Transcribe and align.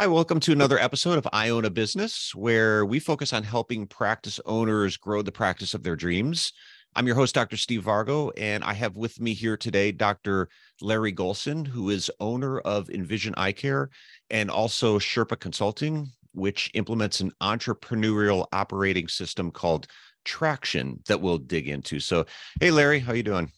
Hi, 0.00 0.06
welcome 0.06 0.40
to 0.40 0.52
another 0.52 0.78
episode 0.78 1.18
of 1.18 1.28
I 1.30 1.50
Own 1.50 1.66
a 1.66 1.70
Business, 1.70 2.34
where 2.34 2.86
we 2.86 2.98
focus 2.98 3.34
on 3.34 3.42
helping 3.42 3.86
practice 3.86 4.40
owners 4.46 4.96
grow 4.96 5.20
the 5.20 5.30
practice 5.30 5.74
of 5.74 5.82
their 5.82 5.94
dreams. 5.94 6.54
I'm 6.96 7.06
your 7.06 7.16
host, 7.16 7.34
Dr. 7.34 7.58
Steve 7.58 7.84
Vargo, 7.84 8.32
and 8.38 8.64
I 8.64 8.72
have 8.72 8.96
with 8.96 9.20
me 9.20 9.34
here 9.34 9.58
today 9.58 9.92
Dr. 9.92 10.48
Larry 10.80 11.12
Golson, 11.12 11.66
who 11.66 11.90
is 11.90 12.10
owner 12.18 12.60
of 12.60 12.88
Envision 12.88 13.34
Eye 13.36 13.52
Care 13.52 13.90
and 14.30 14.50
also 14.50 14.98
Sherpa 14.98 15.38
Consulting, 15.38 16.08
which 16.32 16.70
implements 16.72 17.20
an 17.20 17.32
entrepreneurial 17.42 18.46
operating 18.54 19.06
system 19.06 19.50
called 19.50 19.86
Traction 20.24 21.02
that 21.08 21.20
we'll 21.20 21.36
dig 21.36 21.68
into. 21.68 22.00
So, 22.00 22.24
hey, 22.58 22.70
Larry, 22.70 23.00
how 23.00 23.12
you 23.12 23.22
doing? 23.22 23.52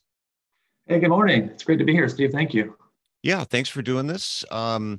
Hey, 0.88 0.98
good 0.98 1.10
morning. 1.10 1.50
It's 1.50 1.62
great 1.62 1.78
to 1.78 1.84
be 1.84 1.92
here, 1.92 2.08
Steve. 2.08 2.32
Thank 2.32 2.52
you. 2.52 2.74
Yeah, 3.22 3.44
thanks 3.44 3.68
for 3.68 3.82
doing 3.82 4.08
this. 4.08 4.44
Um, 4.50 4.98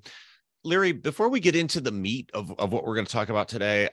Larry, 0.63 0.93
before 0.93 1.27
we 1.27 1.39
get 1.39 1.55
into 1.55 1.81
the 1.81 1.91
meat 1.91 2.29
of, 2.33 2.57
of 2.57 2.71
what 2.71 2.85
we're 2.85 2.95
going 2.95 3.05
to 3.05 3.11
talk 3.11 3.29
about 3.29 3.49
today, 3.49 3.89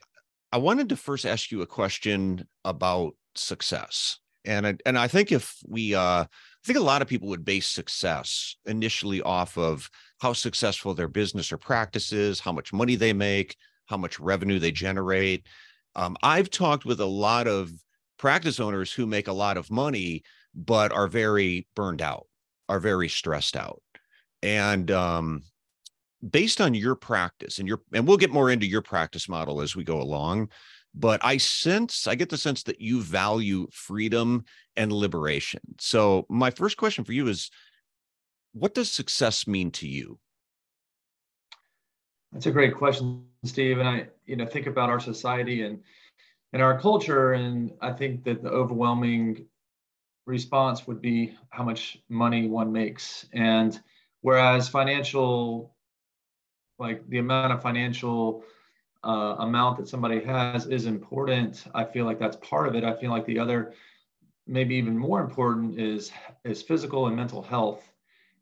I 0.53 0.59
wanted 0.59 0.89
to 0.91 0.97
first 0.97 1.27
ask 1.27 1.51
you 1.51 1.63
a 1.63 1.67
question 1.67 2.47
about 2.65 3.15
success. 3.35 4.19
And 4.45 4.67
I, 4.67 4.77
and 4.87 4.97
I 4.97 5.09
think 5.09 5.33
if 5.33 5.57
we, 5.67 5.95
uh, 5.95 6.25
I 6.25 6.27
think 6.65 6.79
a 6.79 6.83
lot 6.83 7.03
of 7.03 7.09
people 7.09 7.29
would 7.29 7.45
base 7.45 7.67
success 7.67 8.57
initially 8.67 9.21
off 9.21 9.59
of 9.59 9.91
how 10.21 10.33
successful 10.33 10.95
their 10.95 11.09
business 11.09 11.53
or 11.53 11.59
practice 11.59 12.13
is, 12.13 12.41
how 12.41 12.53
much 12.53 12.73
money 12.73 12.95
they 12.95 13.13
make, 13.13 13.57
how 13.87 13.97
much 13.97 14.21
revenue 14.21 14.59
they 14.59 14.73
generate. 14.73 15.47
Um, 15.97 16.17
I've 16.23 16.51
talked 16.51 16.85
with 16.85 17.01
a 17.01 17.07
lot 17.07 17.49
of 17.49 17.71
practice 18.17 18.61
owners 18.61 18.93
who 18.93 19.07
make 19.07 19.29
a 19.29 19.33
lot 19.33 19.57
of 19.57 19.71
money, 19.71 20.23
but 20.55 20.93
are 20.93 21.09
very 21.09 21.67
burned 21.75 22.01
out, 22.01 22.27
are 22.69 22.81
very 22.81 23.09
stressed 23.09 23.57
out. 23.57 23.83
And 24.43 24.91
um, 24.91 25.43
based 26.29 26.61
on 26.61 26.75
your 26.75 26.95
practice 26.95 27.59
and 27.59 27.69
your 27.69 27.81
and 27.93 28.07
we'll 28.07 28.17
get 28.17 28.33
more 28.33 28.51
into 28.51 28.67
your 28.67 28.83
practice 28.83 29.29
model 29.29 29.61
as 29.61 29.75
we 29.75 29.85
go 29.85 30.01
along 30.01 30.49
but 30.95 31.21
i 31.25 31.37
sense 31.37 32.07
i 32.07 32.15
get 32.15 32.29
the 32.29 32.37
sense 32.37 32.63
that 32.63 32.81
you 32.81 33.01
value 33.01 33.67
freedom 33.73 34.45
and 34.77 34.93
liberation. 34.93 35.61
So 35.79 36.27
my 36.29 36.51
first 36.51 36.77
question 36.77 37.05
for 37.05 37.13
you 37.13 37.29
is 37.29 37.51
what 38.53 38.75
does 38.75 38.91
success 38.91 39.47
mean 39.47 39.71
to 39.73 39.87
you? 39.87 40.19
That's 42.33 42.47
a 42.47 42.51
great 42.51 42.75
question 42.75 43.25
steve 43.43 43.79
and 43.79 43.89
i 43.89 44.07
you 44.27 44.37
know 44.37 44.45
think 44.45 44.67
about 44.67 44.91
our 44.91 45.01
society 45.01 45.63
and 45.63 45.81
and 46.53 46.61
our 46.61 46.79
culture 46.79 47.33
and 47.33 47.73
i 47.81 47.91
think 47.91 48.23
that 48.23 48.43
the 48.43 48.51
overwhelming 48.51 49.47
response 50.31 50.87
would 50.87 51.01
be 51.03 51.37
how 51.51 51.65
much 51.65 51.99
money 52.09 52.47
one 52.47 52.73
makes. 52.73 53.27
And 53.33 53.79
whereas 54.23 54.69
financial 54.69 55.75
like 56.81 57.09
the 57.11 57.19
amount 57.19 57.53
of 57.53 57.63
financial 57.63 58.43
uh, 59.05 59.37
amount 59.39 59.79
that 59.79 59.89
somebody 59.89 60.21
has 60.25 60.67
is 60.67 60.87
important. 60.87 61.65
I 61.75 61.85
feel 61.85 62.07
like 62.07 62.19
that's 62.19 62.37
part 62.37 62.67
of 62.67 62.75
it. 62.75 62.85
I 62.85 62.95
feel 62.95 63.11
like 63.11 63.27
the 63.27 63.39
other, 63.39 63.75
maybe 64.47 64.75
even 64.77 64.99
more 64.99 65.21
important, 65.21 65.79
is 65.79 66.11
is 66.45 66.63
physical 66.63 67.07
and 67.07 67.15
mental 67.15 67.43
health. 67.43 67.93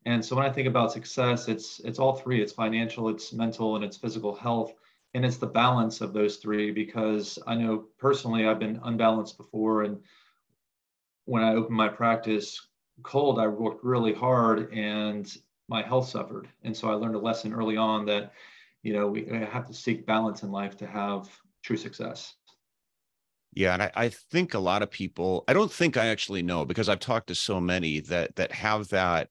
And 0.06 0.24
so 0.24 0.36
when 0.36 0.46
I 0.46 0.50
think 0.50 0.68
about 0.68 0.92
success, 0.92 1.48
it's 1.48 1.80
it's 1.80 1.98
all 1.98 2.14
three. 2.14 2.40
It's 2.40 2.52
financial, 2.52 3.08
it's 3.08 3.32
mental, 3.32 3.76
and 3.76 3.84
it's 3.84 3.96
physical 3.96 4.34
health. 4.34 4.72
And 5.14 5.24
it's 5.24 5.38
the 5.38 5.46
balance 5.46 6.00
of 6.00 6.12
those 6.12 6.36
three 6.36 6.70
because 6.70 7.38
I 7.46 7.54
know 7.54 7.86
personally 7.98 8.46
I've 8.46 8.58
been 8.58 8.80
unbalanced 8.84 9.36
before. 9.36 9.82
And 9.82 9.98
when 11.24 11.42
I 11.42 11.54
opened 11.54 11.76
my 11.76 11.88
practice 11.88 12.68
cold, 13.02 13.38
I 13.38 13.46
worked 13.48 13.84
really 13.84 14.12
hard 14.12 14.72
and 14.72 15.34
my 15.68 15.82
health 15.82 16.08
suffered. 16.08 16.48
And 16.62 16.76
so 16.76 16.90
I 16.90 16.94
learned 16.94 17.14
a 17.14 17.20
lesson 17.20 17.52
early 17.52 17.76
on 17.76 18.06
that, 18.06 18.32
you 18.82 18.92
know, 18.92 19.06
we 19.06 19.26
have 19.26 19.66
to 19.66 19.74
seek 19.74 20.06
balance 20.06 20.42
in 20.42 20.50
life 20.50 20.76
to 20.78 20.86
have 20.86 21.28
true 21.62 21.76
success. 21.76 22.34
Yeah, 23.54 23.74
and 23.74 23.82
I, 23.82 23.90
I, 23.94 24.08
think 24.08 24.54
a 24.54 24.58
lot 24.58 24.82
of 24.82 24.90
people, 24.90 25.44
I 25.48 25.52
don't 25.52 25.72
think 25.72 25.96
I 25.96 26.06
actually 26.06 26.42
know 26.42 26.64
because 26.64 26.88
I've 26.88 27.00
talked 27.00 27.28
to 27.28 27.34
so 27.34 27.60
many 27.60 28.00
that 28.00 28.36
that 28.36 28.52
have 28.52 28.88
that 28.88 29.30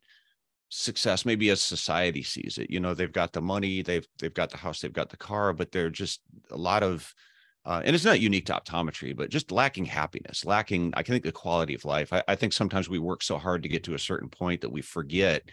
success, 0.70 1.24
maybe 1.24 1.50
as 1.50 1.62
society 1.62 2.24
sees 2.24 2.58
it. 2.58 2.70
You 2.70 2.80
know, 2.80 2.94
they've 2.94 3.12
got 3.12 3.32
the 3.32 3.42
money, 3.42 3.82
they've 3.82 4.08
they've 4.20 4.34
got 4.34 4.50
the 4.50 4.58
house, 4.58 4.82
they've 4.82 4.92
got 4.92 5.10
the 5.10 5.18
car, 5.18 5.54
but 5.54 5.72
they're 5.72 5.92
just 5.92 6.22
a 6.52 6.58
lot 6.58 6.84
of 6.84 7.14
uh, 7.64 7.82
and 7.84 7.94
it's 7.94 8.06
not 8.06 8.22
unique 8.22 8.46
to 8.46 8.54
optometry, 8.54 9.16
but 9.16 9.30
just 9.30 9.52
lacking 9.52 9.84
happiness, 9.84 10.46
lacking, 10.46 10.94
I 10.96 11.04
think, 11.04 11.24
the 11.24 11.34
quality 11.34 11.76
of 11.76 11.84
life. 11.84 12.14
I, 12.14 12.24
I 12.28 12.36
think 12.36 12.54
sometimes 12.54 12.88
we 12.88 12.98
work 12.98 13.22
so 13.22 13.38
hard 13.38 13.62
to 13.64 13.70
get 13.70 13.84
to 13.86 13.94
a 13.94 14.00
certain 14.00 14.30
point 14.30 14.62
that 14.62 14.72
we 14.72 14.82
forget 14.82 15.44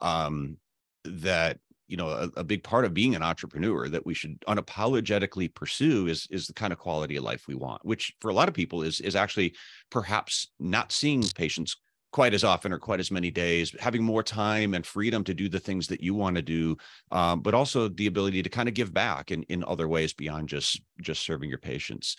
um, 0.00 0.56
that 1.04 1.58
you 1.86 1.96
know 1.96 2.08
a, 2.08 2.40
a, 2.40 2.44
big 2.44 2.62
part 2.62 2.84
of 2.84 2.94
being 2.94 3.14
an 3.14 3.22
entrepreneur 3.22 3.88
that 3.88 4.06
we 4.06 4.14
should 4.14 4.40
unapologetically 4.48 5.52
pursue 5.54 6.06
is 6.06 6.26
is 6.30 6.46
the 6.46 6.52
kind 6.52 6.72
of 6.72 6.78
quality 6.78 7.16
of 7.16 7.24
life 7.24 7.44
we 7.46 7.54
want 7.54 7.84
which 7.84 8.14
for 8.20 8.30
a 8.30 8.34
lot 8.34 8.48
of 8.48 8.54
people 8.54 8.82
is 8.82 9.00
is 9.00 9.14
actually 9.14 9.54
perhaps 9.90 10.48
not 10.58 10.92
seeing 10.92 11.22
patients 11.34 11.76
quite 12.12 12.32
as 12.32 12.44
often 12.44 12.72
or 12.72 12.78
quite 12.78 13.00
as 13.00 13.10
many 13.10 13.30
days 13.30 13.74
having 13.80 14.02
more 14.02 14.22
time 14.22 14.74
and 14.74 14.86
freedom 14.86 15.24
to 15.24 15.34
do 15.34 15.48
the 15.48 15.58
things 15.58 15.88
that 15.88 16.00
you 16.00 16.14
want 16.14 16.36
to 16.36 16.42
do 16.42 16.76
um, 17.10 17.40
but 17.40 17.54
also 17.54 17.88
the 17.88 18.06
ability 18.06 18.42
to 18.42 18.48
kind 18.48 18.68
of 18.68 18.74
give 18.74 18.94
back 18.94 19.30
in 19.30 19.42
in 19.44 19.64
other 19.64 19.88
ways 19.88 20.12
beyond 20.12 20.48
just 20.48 20.80
just 21.00 21.22
serving 21.22 21.48
your 21.48 21.58
patients. 21.58 22.16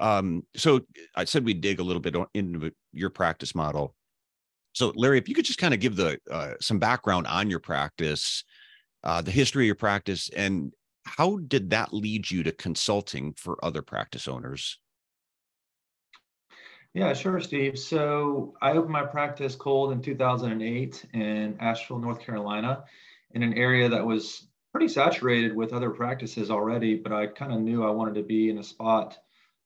Um, 0.00 0.42
so 0.54 0.80
i 1.16 1.24
said 1.24 1.44
we 1.44 1.54
dig 1.54 1.80
a 1.80 1.82
little 1.82 2.02
bit 2.02 2.14
into 2.34 2.72
your 2.92 3.10
practice 3.10 3.54
model 3.54 3.94
so, 4.78 4.92
Larry, 4.94 5.18
if 5.18 5.28
you 5.28 5.34
could 5.34 5.44
just 5.44 5.58
kind 5.58 5.74
of 5.74 5.80
give 5.80 5.96
the 5.96 6.20
uh, 6.30 6.52
some 6.60 6.78
background 6.78 7.26
on 7.26 7.50
your 7.50 7.58
practice, 7.58 8.44
uh, 9.02 9.20
the 9.20 9.32
history 9.32 9.64
of 9.64 9.66
your 9.66 9.74
practice, 9.74 10.30
and 10.36 10.72
how 11.04 11.38
did 11.48 11.70
that 11.70 11.92
lead 11.92 12.30
you 12.30 12.44
to 12.44 12.52
consulting 12.52 13.32
for 13.32 13.58
other 13.64 13.82
practice 13.82 14.28
owners? 14.28 14.78
Yeah, 16.94 17.12
sure, 17.12 17.40
Steve. 17.40 17.76
So 17.76 18.54
I 18.62 18.70
opened 18.70 18.92
my 18.92 19.02
practice 19.02 19.56
cold 19.56 19.90
in 19.90 20.00
2008 20.00 21.06
in 21.12 21.56
Asheville, 21.58 21.98
North 21.98 22.20
Carolina, 22.20 22.84
in 23.32 23.42
an 23.42 23.54
area 23.54 23.88
that 23.88 24.06
was 24.06 24.46
pretty 24.70 24.86
saturated 24.86 25.56
with 25.56 25.72
other 25.72 25.90
practices 25.90 26.52
already, 26.52 26.94
but 26.94 27.10
I 27.12 27.26
kind 27.26 27.52
of 27.52 27.58
knew 27.58 27.84
I 27.84 27.90
wanted 27.90 28.14
to 28.14 28.22
be 28.22 28.48
in 28.48 28.58
a 28.58 28.62
spot, 28.62 29.18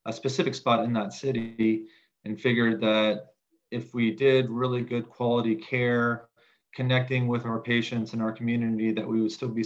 a 0.06 0.12
specific 0.12 0.55
spot 0.55 0.87
in 0.87 0.95
that 0.95 1.12
city, 1.12 1.89
and 2.25 2.41
figured 2.41 2.81
that 2.81 3.31
if 3.72 3.94
we 3.94 4.10
did 4.10 4.50
really 4.50 4.83
good 4.83 5.09
quality 5.09 5.56
care, 5.56 6.28
connecting 6.75 7.27
with 7.27 7.47
our 7.47 7.60
patients 7.60 8.12
and 8.12 8.22
our 8.22 8.33
community, 8.33 8.93
that 8.93 9.06
we 9.06 9.21
would 9.21 9.33
still 9.33 9.49
be 9.49 9.65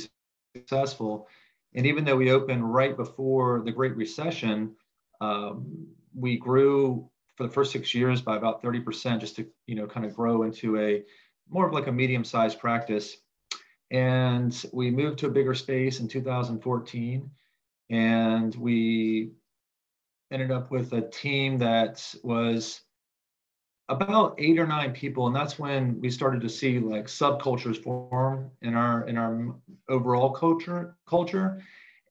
successful. 0.54 1.28
And 1.74 1.86
even 1.86 2.04
though 2.04 2.16
we 2.16 2.30
opened 2.30 2.72
right 2.72 2.96
before 2.96 3.62
the 3.64 3.72
Great 3.72 3.96
Recession, 3.96 4.74
um, 5.20 5.86
we 6.14 6.38
grew 6.38 7.10
for 7.36 7.44
the 7.44 7.52
first 7.52 7.72
six 7.72 7.94
years 7.94 8.22
by 8.22 8.36
about 8.36 8.62
30% 8.62 9.20
just 9.20 9.36
to 9.36 9.46
you 9.66 9.74
know 9.74 9.86
kind 9.86 10.06
of 10.06 10.14
grow 10.14 10.44
into 10.44 10.78
a 10.78 11.02
more 11.48 11.66
of 11.66 11.72
like 11.72 11.86
a 11.86 11.92
medium-sized 11.92 12.58
practice. 12.58 13.18
And 13.90 14.64
we 14.72 14.90
moved 14.90 15.18
to 15.20 15.26
a 15.26 15.30
bigger 15.30 15.54
space 15.54 16.00
in 16.00 16.08
2014, 16.08 17.30
and 17.90 18.54
we 18.56 19.32
ended 20.32 20.50
up 20.50 20.72
with 20.72 20.92
a 20.92 21.02
team 21.02 21.58
that 21.58 22.14
was 22.24 22.80
about 23.88 24.34
eight 24.38 24.58
or 24.58 24.66
nine 24.66 24.92
people 24.92 25.28
and 25.28 25.36
that's 25.36 25.58
when 25.58 26.00
we 26.00 26.10
started 26.10 26.40
to 26.40 26.48
see 26.48 26.80
like 26.80 27.06
subcultures 27.06 27.80
form 27.80 28.50
in 28.62 28.74
our 28.74 29.06
in 29.06 29.16
our 29.16 29.54
overall 29.88 30.30
culture 30.30 30.96
culture 31.06 31.62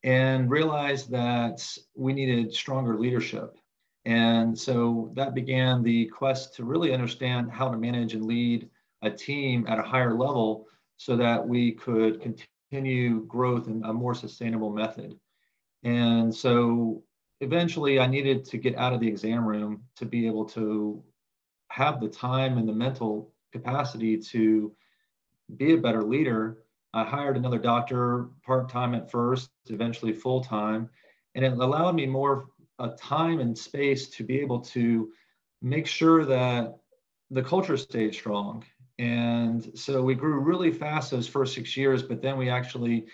and 0.06 0.48
realized 0.48 1.10
that 1.10 1.66
we 1.96 2.12
needed 2.12 2.54
stronger 2.54 2.96
leadership. 2.96 3.58
And 4.04 4.56
so 4.56 5.10
that 5.14 5.34
began 5.34 5.82
the 5.82 6.06
quest 6.06 6.54
to 6.54 6.64
really 6.64 6.94
understand 6.94 7.50
how 7.50 7.68
to 7.68 7.76
manage 7.76 8.14
and 8.14 8.24
lead 8.24 8.70
a 9.02 9.10
team 9.10 9.66
at 9.68 9.80
a 9.80 9.82
higher 9.82 10.14
level 10.14 10.68
so 10.96 11.16
that 11.16 11.46
we 11.46 11.72
could 11.72 12.20
continue 12.20 13.24
growth 13.24 13.66
in 13.66 13.82
a 13.84 13.92
more 13.92 14.14
sustainable 14.14 14.70
method. 14.70 15.18
And 15.82 16.32
so 16.32 17.02
eventually 17.42 18.00
i 18.00 18.06
needed 18.06 18.46
to 18.46 18.56
get 18.56 18.74
out 18.76 18.94
of 18.94 19.00
the 19.00 19.06
exam 19.06 19.44
room 19.44 19.82
to 19.94 20.06
be 20.06 20.26
able 20.26 20.46
to 20.46 21.04
have 21.68 22.00
the 22.00 22.08
time 22.08 22.58
and 22.58 22.68
the 22.68 22.72
mental 22.72 23.32
capacity 23.52 24.16
to 24.18 24.72
be 25.56 25.74
a 25.74 25.78
better 25.78 26.02
leader, 26.02 26.58
I 26.92 27.04
hired 27.04 27.36
another 27.36 27.58
doctor 27.58 28.28
part 28.44 28.68
time 28.68 28.94
at 28.94 29.10
first, 29.10 29.50
eventually 29.66 30.12
full 30.12 30.42
time, 30.42 30.88
and 31.34 31.44
it 31.44 31.52
allowed 31.52 31.94
me 31.94 32.06
more 32.06 32.46
uh, 32.78 32.90
time 32.98 33.40
and 33.40 33.56
space 33.56 34.08
to 34.08 34.24
be 34.24 34.40
able 34.40 34.60
to 34.60 35.10
make 35.62 35.86
sure 35.86 36.24
that 36.24 36.78
the 37.30 37.42
culture 37.42 37.76
stayed 37.76 38.14
strong. 38.14 38.64
And 38.98 39.78
so 39.78 40.02
we 40.02 40.14
grew 40.14 40.40
really 40.40 40.72
fast 40.72 41.10
those 41.10 41.28
first 41.28 41.54
six 41.54 41.76
years, 41.76 42.02
but 42.02 42.22
then 42.22 42.38
we 42.38 42.48
actually 42.48 43.06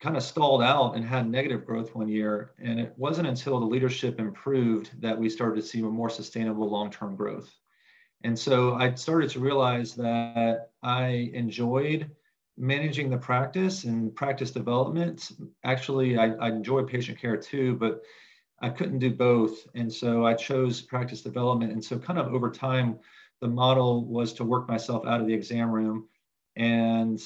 kind 0.00 0.16
of 0.16 0.22
stalled 0.22 0.62
out 0.62 0.96
and 0.96 1.04
had 1.04 1.28
negative 1.28 1.66
growth 1.66 1.94
one 1.94 2.08
year. 2.08 2.52
And 2.58 2.80
it 2.80 2.94
wasn't 2.96 3.28
until 3.28 3.60
the 3.60 3.66
leadership 3.66 4.18
improved 4.18 4.90
that 5.00 5.18
we 5.18 5.28
started 5.28 5.60
to 5.60 5.66
see 5.66 5.80
a 5.80 5.82
more 5.82 6.10
sustainable 6.10 6.70
long 6.70 6.90
term 6.90 7.16
growth. 7.16 7.50
And 8.22 8.38
so 8.38 8.74
I 8.74 8.94
started 8.94 9.30
to 9.30 9.40
realize 9.40 9.94
that 9.94 10.70
I 10.82 11.30
enjoyed 11.32 12.10
managing 12.58 13.08
the 13.08 13.16
practice 13.16 13.84
and 13.84 14.14
practice 14.14 14.50
development. 14.50 15.30
Actually, 15.64 16.18
I, 16.18 16.32
I 16.34 16.48
enjoy 16.48 16.82
patient 16.82 17.18
care 17.18 17.36
too, 17.36 17.76
but 17.76 18.02
I 18.60 18.68
couldn't 18.68 18.98
do 18.98 19.10
both. 19.10 19.66
And 19.74 19.90
so 19.90 20.26
I 20.26 20.34
chose 20.34 20.82
practice 20.82 21.22
development. 21.22 21.72
And 21.72 21.82
so, 21.82 21.98
kind 21.98 22.18
of 22.18 22.32
over 22.34 22.50
time, 22.50 22.98
the 23.40 23.48
model 23.48 24.04
was 24.04 24.34
to 24.34 24.44
work 24.44 24.68
myself 24.68 25.06
out 25.06 25.20
of 25.20 25.26
the 25.26 25.32
exam 25.32 25.70
room. 25.70 26.06
And 26.56 27.18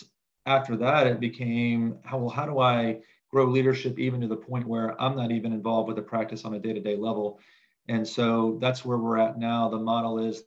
after 0.46 0.76
that, 0.76 1.08
it 1.08 1.18
became 1.18 1.98
how 2.04 2.18
well, 2.18 2.28
how 2.28 2.46
do 2.46 2.60
I 2.60 3.00
grow 3.32 3.46
leadership 3.46 3.98
even 3.98 4.20
to 4.20 4.28
the 4.28 4.36
point 4.36 4.68
where 4.68 5.00
I'm 5.02 5.16
not 5.16 5.32
even 5.32 5.52
involved 5.52 5.88
with 5.88 5.96
the 5.96 6.02
practice 6.02 6.44
on 6.44 6.54
a 6.54 6.60
day 6.60 6.72
to 6.72 6.80
day 6.80 6.96
level? 6.96 7.40
And 7.88 8.06
so 8.06 8.58
that's 8.60 8.84
where 8.84 8.98
we're 8.98 9.18
at 9.18 9.38
now. 9.38 9.68
The 9.68 9.78
model 9.78 10.18
is 10.18 10.44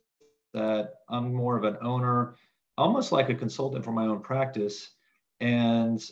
that 0.58 0.94
I'm 1.08 1.32
more 1.32 1.56
of 1.56 1.64
an 1.64 1.78
owner, 1.80 2.34
almost 2.76 3.12
like 3.12 3.30
a 3.30 3.34
consultant 3.34 3.84
for 3.84 3.92
my 3.92 4.04
own 4.04 4.20
practice. 4.20 4.90
And 5.40 6.02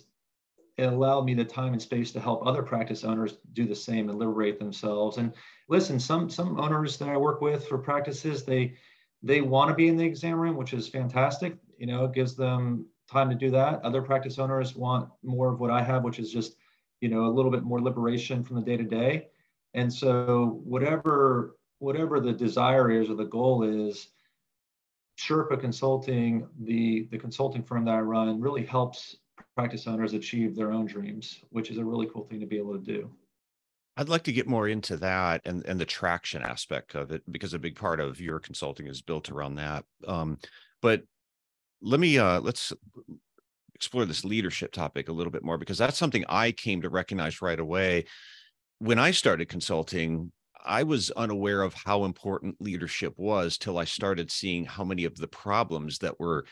it 0.78 0.84
allowed 0.84 1.24
me 1.24 1.34
the 1.34 1.44
time 1.44 1.72
and 1.72 1.82
space 1.82 2.12
to 2.12 2.20
help 2.20 2.46
other 2.46 2.62
practice 2.62 3.02
owners 3.02 3.38
do 3.54 3.66
the 3.66 3.74
same 3.74 4.08
and 4.08 4.18
liberate 4.18 4.58
themselves. 4.58 5.16
And 5.18 5.32
listen, 5.68 5.98
some 5.98 6.30
some 6.30 6.60
owners 6.60 6.96
that 6.98 7.08
I 7.08 7.16
work 7.16 7.40
with 7.40 7.66
for 7.66 7.78
practices, 7.78 8.44
they 8.44 8.74
they 9.22 9.40
want 9.40 9.68
to 9.70 9.74
be 9.74 9.88
in 9.88 9.96
the 9.96 10.04
exam 10.04 10.38
room, 10.38 10.56
which 10.56 10.74
is 10.74 10.88
fantastic. 10.88 11.56
You 11.78 11.86
know, 11.86 12.04
it 12.04 12.12
gives 12.12 12.36
them 12.36 12.86
time 13.10 13.30
to 13.30 13.34
do 13.34 13.50
that. 13.50 13.82
Other 13.82 14.02
practice 14.02 14.38
owners 14.38 14.76
want 14.76 15.08
more 15.22 15.52
of 15.52 15.60
what 15.60 15.70
I 15.70 15.82
have, 15.82 16.04
which 16.04 16.18
is 16.18 16.30
just, 16.30 16.56
you 17.00 17.08
know, 17.08 17.26
a 17.26 17.34
little 17.36 17.50
bit 17.50 17.64
more 17.64 17.80
liberation 17.80 18.44
from 18.44 18.56
the 18.56 18.62
day 18.62 18.76
to 18.76 18.84
day. 18.84 19.28
And 19.74 19.92
so 19.92 20.60
whatever 20.64 21.56
whatever 21.78 22.20
the 22.20 22.32
desire 22.32 22.90
is 22.90 23.10
or 23.10 23.14
the 23.14 23.24
goal 23.24 23.62
is, 23.62 24.08
Sherpa 25.18 25.60
Consulting, 25.60 26.46
the 26.60 27.08
the 27.10 27.18
consulting 27.18 27.62
firm 27.62 27.84
that 27.86 27.94
I 27.94 28.00
run, 28.00 28.40
really 28.40 28.64
helps 28.64 29.16
practice 29.56 29.86
owners 29.86 30.12
achieve 30.12 30.54
their 30.54 30.72
own 30.72 30.86
dreams, 30.86 31.40
which 31.50 31.70
is 31.70 31.78
a 31.78 31.84
really 31.84 32.06
cool 32.12 32.24
thing 32.24 32.40
to 32.40 32.46
be 32.46 32.58
able 32.58 32.74
to 32.74 32.80
do. 32.80 33.10
I'd 33.96 34.10
like 34.10 34.24
to 34.24 34.32
get 34.32 34.46
more 34.46 34.68
into 34.68 34.96
that 34.98 35.40
and, 35.46 35.64
and 35.64 35.80
the 35.80 35.86
traction 35.86 36.42
aspect 36.42 36.94
of 36.94 37.10
it 37.10 37.22
because 37.32 37.54
a 37.54 37.58
big 37.58 37.76
part 37.76 37.98
of 37.98 38.20
your 38.20 38.38
consulting 38.38 38.86
is 38.86 39.00
built 39.00 39.30
around 39.30 39.54
that. 39.54 39.84
Um, 40.06 40.38
but 40.82 41.02
let 41.80 41.98
me 41.98 42.18
uh, 42.18 42.40
let's 42.40 42.74
explore 43.74 44.04
this 44.04 44.24
leadership 44.24 44.72
topic 44.72 45.08
a 45.08 45.12
little 45.12 45.30
bit 45.30 45.44
more 45.44 45.56
because 45.56 45.78
that's 45.78 45.98
something 45.98 46.24
I 46.28 46.52
came 46.52 46.82
to 46.82 46.90
recognize 46.90 47.40
right 47.40 47.58
away. 47.58 48.04
When 48.78 48.98
I 48.98 49.12
started 49.12 49.48
consulting, 49.48 50.30
I 50.66 50.82
was 50.82 51.10
unaware 51.12 51.62
of 51.62 51.74
how 51.74 52.04
important 52.04 52.60
leadership 52.60 53.14
was 53.16 53.56
till 53.56 53.78
I 53.78 53.84
started 53.84 54.30
seeing 54.30 54.64
how 54.64 54.84
many 54.84 55.04
of 55.04 55.16
the 55.16 55.28
problems 55.28 55.98
that 55.98 56.18
were 56.18 56.44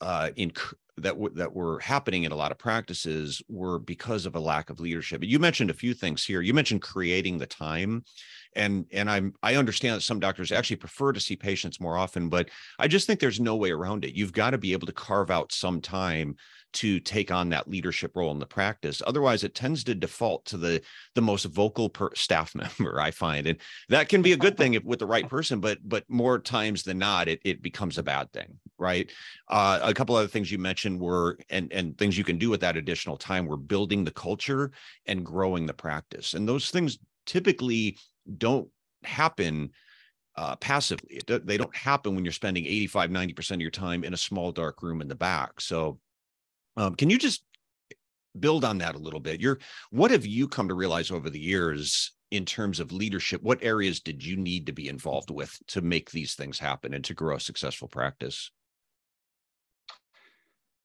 uh, 0.00 0.30
in 0.36 0.52
that 0.98 1.12
w- 1.14 1.34
that 1.34 1.52
were 1.52 1.78
happening 1.80 2.24
in 2.24 2.32
a 2.32 2.36
lot 2.36 2.52
of 2.52 2.58
practices 2.58 3.42
were 3.48 3.78
because 3.78 4.26
of 4.26 4.34
a 4.34 4.40
lack 4.40 4.70
of 4.70 4.80
leadership. 4.80 5.22
You 5.22 5.38
mentioned 5.38 5.70
a 5.70 5.74
few 5.74 5.94
things 5.94 6.24
here. 6.24 6.40
You 6.40 6.54
mentioned 6.54 6.82
creating 6.82 7.38
the 7.38 7.46
time, 7.46 8.04
and 8.54 8.86
and 8.92 9.10
I'm 9.10 9.34
I 9.42 9.56
understand 9.56 9.96
that 9.96 10.02
some 10.02 10.20
doctors 10.20 10.52
actually 10.52 10.76
prefer 10.76 11.12
to 11.12 11.20
see 11.20 11.36
patients 11.36 11.80
more 11.80 11.96
often, 11.96 12.28
but 12.28 12.50
I 12.78 12.88
just 12.88 13.06
think 13.06 13.20
there's 13.20 13.40
no 13.40 13.56
way 13.56 13.70
around 13.70 14.04
it. 14.04 14.14
You've 14.14 14.32
got 14.32 14.50
to 14.50 14.58
be 14.58 14.72
able 14.72 14.86
to 14.86 14.92
carve 14.92 15.30
out 15.30 15.52
some 15.52 15.80
time 15.80 16.36
to 16.72 17.00
take 17.00 17.30
on 17.30 17.48
that 17.48 17.68
leadership 17.68 18.12
role 18.14 18.30
in 18.30 18.38
the 18.38 18.46
practice. 18.46 19.00
Otherwise, 19.06 19.44
it 19.44 19.54
tends 19.54 19.82
to 19.84 19.94
default 19.94 20.44
to 20.46 20.56
the 20.56 20.82
the 21.14 21.22
most 21.22 21.44
vocal 21.46 21.88
per 21.88 22.14
staff 22.14 22.54
member. 22.78 23.00
I 23.00 23.10
find, 23.10 23.46
and 23.46 23.58
that 23.88 24.08
can 24.08 24.22
be 24.22 24.32
a 24.32 24.36
good 24.36 24.56
thing 24.56 24.74
if, 24.74 24.84
with 24.84 24.98
the 24.98 25.06
right 25.06 25.28
person, 25.36 25.60
but 25.60 25.78
but 25.84 26.04
more 26.08 26.38
times 26.38 26.82
than 26.82 26.98
not, 26.98 27.28
it 27.28 27.40
it 27.44 27.62
becomes 27.62 27.98
a 27.98 28.02
bad 28.02 28.32
thing, 28.32 28.58
right? 28.78 29.10
Uh, 29.48 29.80
a 29.82 29.94
couple 29.94 30.16
other 30.16 30.28
things 30.28 30.50
you 30.50 30.58
mentioned 30.58 31.00
were 31.00 31.38
and 31.50 31.72
and 31.72 31.96
things 31.98 32.18
you 32.18 32.24
can 32.24 32.38
do 32.38 32.50
with 32.50 32.60
that 32.60 32.76
additional 32.76 33.16
time 33.16 33.46
were 33.46 33.56
building 33.56 34.04
the 34.04 34.10
culture 34.10 34.70
and 35.06 35.24
growing 35.24 35.66
the 35.66 35.74
practice, 35.74 36.34
and 36.34 36.48
those 36.48 36.70
things 36.70 36.98
typically 37.24 37.98
don't 38.38 38.68
happen 39.02 39.70
uh, 40.36 40.56
passively. 40.56 41.20
They 41.26 41.56
don't 41.56 41.74
happen 41.74 42.14
when 42.14 42.24
you're 42.24 42.32
spending 42.32 42.66
85, 42.66 43.10
90% 43.10 43.50
of 43.52 43.60
your 43.60 43.70
time 43.70 44.04
in 44.04 44.12
a 44.12 44.18
small 44.18 44.52
dark 44.52 44.82
room 44.82 45.00
in 45.00 45.08
the 45.08 45.14
back. 45.14 45.60
So 45.60 45.98
um, 46.76 46.94
can 46.94 47.10
you 47.10 47.18
just 47.18 47.42
build 48.38 48.64
on 48.64 48.78
that 48.78 48.94
a 48.94 48.98
little 48.98 49.20
bit? 49.20 49.40
You're, 49.40 49.58
what 49.90 50.10
have 50.10 50.26
you 50.26 50.48
come 50.48 50.68
to 50.68 50.74
realize 50.74 51.10
over 51.10 51.30
the 51.30 51.40
years 51.40 52.12
in 52.30 52.44
terms 52.44 52.80
of 52.80 52.92
leadership? 52.92 53.42
What 53.42 53.62
areas 53.62 54.00
did 54.00 54.24
you 54.24 54.36
need 54.36 54.66
to 54.66 54.72
be 54.72 54.88
involved 54.88 55.30
with 55.30 55.58
to 55.68 55.80
make 55.80 56.10
these 56.10 56.34
things 56.34 56.58
happen 56.58 56.94
and 56.94 57.04
to 57.04 57.14
grow 57.14 57.36
a 57.36 57.40
successful 57.40 57.88
practice? 57.88 58.50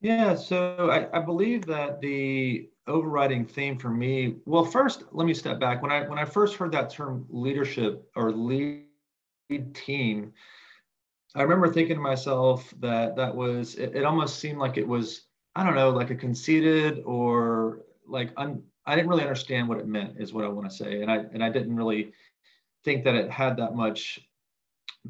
Yeah, 0.02 0.36
so 0.36 0.90
I, 0.90 1.16
I, 1.16 1.22
believe 1.22 1.68
that 1.68 2.02
the 2.02 2.72
overriding 2.88 3.46
theme 3.46 3.78
for 3.78 3.92
me, 3.92 4.38
well, 4.46 4.66
first 4.66 5.04
let 5.12 5.28
me 5.28 5.34
step 5.36 5.60
back. 5.60 5.84
When 5.84 5.92
I 5.92 6.08
when 6.08 6.18
I 6.18 6.26
first 6.26 6.56
heard 6.56 6.72
that 6.72 6.90
term 6.90 7.28
leadership 7.30 8.10
or 8.16 8.32
lead 8.32 8.88
team, 9.76 10.34
I 11.36 11.44
remember 11.44 11.72
thinking 11.72 11.98
to 11.98 12.02
myself 12.02 12.74
that 12.80 13.16
that 13.16 13.36
was 13.36 13.76
it, 13.76 13.96
it 13.96 14.04
almost 14.04 14.40
seemed 14.40 14.58
like 14.58 14.78
it 14.78 14.88
was 14.88 15.28
I 15.56 15.64
don't 15.64 15.76
know, 15.76 15.90
like 15.90 16.10
a 16.10 16.16
conceited 16.16 17.04
or 17.06 17.82
like 18.08 18.32
un, 18.38 18.64
I 18.86 18.96
didn't 18.96 19.10
really 19.10 19.24
understand 19.24 19.68
what 19.68 19.80
it 19.80 19.88
meant 19.88 20.16
is 20.20 20.34
what 20.34 20.46
I 20.46 20.50
want 20.50 20.70
to 20.70 20.76
say. 20.76 21.02
And 21.02 21.12
I 21.12 21.18
and 21.34 21.44
I 21.44 21.50
didn't 21.50 21.76
really 21.76 22.14
think 22.84 23.04
that 23.04 23.16
it 23.16 23.30
had 23.30 23.58
that 23.58 23.76
much 23.76 24.20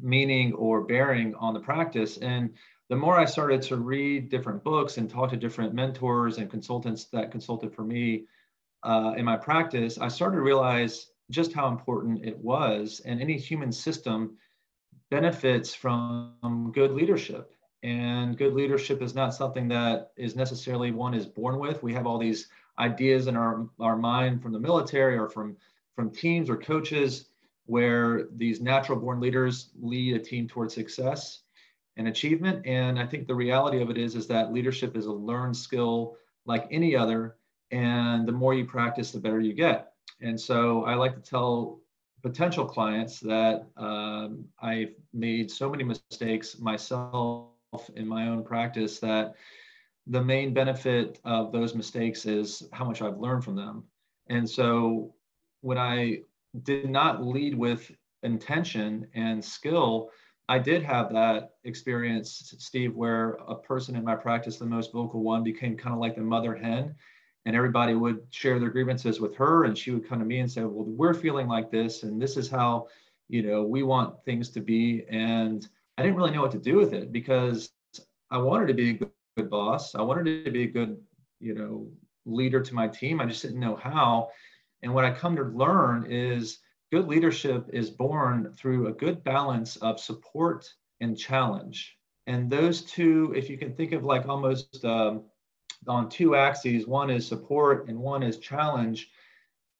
meaning 0.00 0.52
or 0.54 0.82
bearing 0.82 1.34
on 1.36 1.54
the 1.54 1.60
practice. 1.60 2.18
And 2.18 2.50
the 2.88 2.96
more 2.96 3.18
I 3.18 3.24
started 3.24 3.62
to 3.62 3.76
read 3.76 4.28
different 4.28 4.62
books 4.64 4.98
and 4.98 5.08
talk 5.08 5.30
to 5.30 5.36
different 5.36 5.74
mentors 5.74 6.38
and 6.38 6.50
consultants 6.50 7.04
that 7.06 7.30
consulted 7.30 7.74
for 7.74 7.84
me 7.84 8.24
uh, 8.82 9.14
in 9.16 9.24
my 9.24 9.36
practice, 9.36 9.98
I 9.98 10.08
started 10.08 10.36
to 10.36 10.42
realize 10.42 11.08
just 11.30 11.52
how 11.52 11.68
important 11.68 12.24
it 12.24 12.36
was. 12.36 13.00
And 13.04 13.20
any 13.20 13.38
human 13.38 13.72
system 13.72 14.36
benefits 15.10 15.74
from 15.74 16.72
good 16.74 16.92
leadership. 16.92 17.54
And 17.82 18.38
good 18.38 18.54
leadership 18.54 19.02
is 19.02 19.14
not 19.14 19.34
something 19.34 19.68
that 19.68 20.12
is 20.16 20.36
necessarily 20.36 20.92
one 20.92 21.14
is 21.14 21.26
born 21.26 21.58
with. 21.58 21.82
We 21.82 21.92
have 21.94 22.06
all 22.06 22.18
these 22.18 22.48
ideas 22.78 23.26
in 23.26 23.36
our, 23.36 23.66
our 23.80 23.96
mind 23.96 24.42
from 24.42 24.52
the 24.52 24.60
military 24.60 25.16
or 25.18 25.28
from, 25.28 25.56
from 25.96 26.10
teams 26.10 26.48
or 26.48 26.56
coaches 26.56 27.26
where 27.66 28.28
these 28.36 28.60
natural 28.60 28.98
born 28.98 29.20
leaders 29.20 29.70
lead 29.80 30.14
a 30.14 30.18
team 30.18 30.46
towards 30.48 30.74
success 30.74 31.42
and 31.96 32.08
achievement. 32.08 32.64
And 32.66 32.98
I 32.98 33.06
think 33.06 33.26
the 33.26 33.34
reality 33.34 33.82
of 33.82 33.90
it 33.90 33.98
is, 33.98 34.14
is 34.14 34.26
that 34.28 34.52
leadership 34.52 34.96
is 34.96 35.06
a 35.06 35.12
learned 35.12 35.56
skill 35.56 36.16
like 36.46 36.66
any 36.70 36.96
other. 36.96 37.36
And 37.70 38.26
the 38.26 38.32
more 38.32 38.54
you 38.54 38.64
practice, 38.64 39.10
the 39.10 39.20
better 39.20 39.40
you 39.40 39.54
get. 39.54 39.92
And 40.20 40.40
so 40.40 40.84
I 40.84 40.94
like 40.94 41.14
to 41.14 41.20
tell 41.20 41.80
potential 42.22 42.64
clients 42.64 43.18
that 43.20 43.66
um, 43.76 44.44
I've 44.60 44.94
made 45.12 45.50
so 45.50 45.68
many 45.68 45.82
mistakes 45.82 46.58
myself 46.58 47.51
in 47.94 48.06
my 48.06 48.28
own 48.28 48.44
practice 48.44 48.98
that 49.00 49.34
the 50.06 50.22
main 50.22 50.52
benefit 50.52 51.18
of 51.24 51.52
those 51.52 51.74
mistakes 51.74 52.26
is 52.26 52.68
how 52.72 52.84
much 52.84 53.02
I've 53.02 53.18
learned 53.18 53.44
from 53.44 53.56
them. 53.56 53.84
And 54.28 54.48
so 54.48 55.14
when 55.60 55.78
I 55.78 56.22
did 56.64 56.90
not 56.90 57.24
lead 57.24 57.56
with 57.56 57.90
intention 58.22 59.06
and 59.14 59.42
skill, 59.42 60.10
I 60.48 60.58
did 60.58 60.82
have 60.82 61.12
that 61.12 61.52
experience, 61.64 62.54
Steve, 62.58 62.94
where 62.94 63.38
a 63.48 63.54
person 63.54 63.96
in 63.96 64.04
my 64.04 64.16
practice, 64.16 64.58
the 64.58 64.66
most 64.66 64.92
vocal 64.92 65.22
one, 65.22 65.42
became 65.42 65.76
kind 65.76 65.94
of 65.94 66.00
like 66.00 66.16
the 66.16 66.22
mother 66.22 66.54
hen. 66.54 66.94
And 67.44 67.56
everybody 67.56 67.94
would 67.94 68.20
share 68.30 68.60
their 68.60 68.70
grievances 68.70 69.20
with 69.20 69.34
her, 69.36 69.64
and 69.64 69.76
she 69.76 69.90
would 69.90 70.08
come 70.08 70.20
to 70.20 70.24
me 70.24 70.38
and 70.40 70.50
say, 70.50 70.62
Well, 70.62 70.84
we're 70.84 71.14
feeling 71.14 71.48
like 71.48 71.72
this, 71.72 72.04
and 72.04 72.22
this 72.22 72.36
is 72.36 72.48
how, 72.48 72.86
you 73.28 73.42
know, 73.42 73.64
we 73.64 73.82
want 73.82 74.24
things 74.24 74.48
to 74.50 74.60
be. 74.60 75.04
And 75.10 75.66
I 75.98 76.02
didn't 76.02 76.16
really 76.16 76.30
know 76.30 76.42
what 76.42 76.52
to 76.52 76.58
do 76.58 76.76
with 76.76 76.94
it 76.94 77.12
because 77.12 77.70
I 78.30 78.38
wanted 78.38 78.68
to 78.68 78.74
be 78.74 78.90
a 78.90 78.94
good, 78.94 79.10
good 79.36 79.50
boss. 79.50 79.94
I 79.94 80.02
wanted 80.02 80.44
to 80.44 80.50
be 80.50 80.64
a 80.64 80.68
good, 80.68 80.98
you 81.38 81.54
know, 81.54 81.90
leader 82.24 82.62
to 82.62 82.74
my 82.74 82.88
team. 82.88 83.20
I 83.20 83.26
just 83.26 83.42
didn't 83.42 83.60
know 83.60 83.76
how. 83.76 84.30
And 84.82 84.94
what 84.94 85.04
I 85.04 85.12
come 85.12 85.36
to 85.36 85.44
learn 85.44 86.06
is 86.10 86.58
good 86.90 87.08
leadership 87.08 87.68
is 87.72 87.90
born 87.90 88.52
through 88.56 88.86
a 88.86 88.92
good 88.92 89.22
balance 89.22 89.76
of 89.76 90.00
support 90.00 90.72
and 91.00 91.18
challenge. 91.18 91.98
And 92.26 92.48
those 92.48 92.82
two, 92.82 93.32
if 93.36 93.50
you 93.50 93.58
can 93.58 93.74
think 93.74 93.92
of 93.92 94.04
like 94.04 94.28
almost 94.28 94.84
um, 94.84 95.24
on 95.86 96.08
two 96.08 96.36
axes, 96.36 96.86
one 96.86 97.10
is 97.10 97.26
support 97.26 97.88
and 97.88 97.98
one 97.98 98.22
is 98.22 98.38
challenge, 98.38 99.10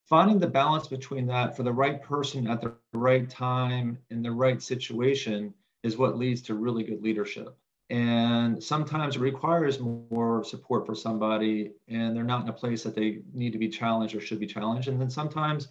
finding 0.09 0.39
the 0.39 0.47
balance 0.47 0.89
between 0.89 1.27
that 1.29 1.57
for 1.57 1.63
the 1.63 1.73
right 1.73 2.03
person 2.03 2.49
at 2.49 2.61
the 2.61 2.75
right 2.93 3.31
time 3.31 3.99
in 4.11 4.23
the 4.23 4.31
right 4.31 4.61
situation 4.61 5.55
is 5.83 5.97
what 5.97 6.19
leads 6.19 6.43
to 6.43 6.55
really 6.55 6.85
good 6.85 7.03
leadership. 7.03 7.57
And 7.91 8.63
sometimes 8.63 9.17
it 9.17 9.21
requires 9.21 9.81
more 9.81 10.43
support 10.45 10.87
for 10.87 10.95
somebody, 10.95 11.73
and 11.89 12.17
they're 12.17 12.25
not 12.25 12.43
in 12.43 12.49
a 12.49 12.53
place 12.53 12.83
that 12.85 12.95
they 12.95 13.21
need 13.35 13.53
to 13.53 13.59
be 13.59 13.69
challenged 13.69 14.15
or 14.15 14.21
should 14.21 14.41
be 14.41 14.47
challenged. 14.47 14.89
And 14.89 15.01
then 15.01 15.11
sometimes 15.11 15.69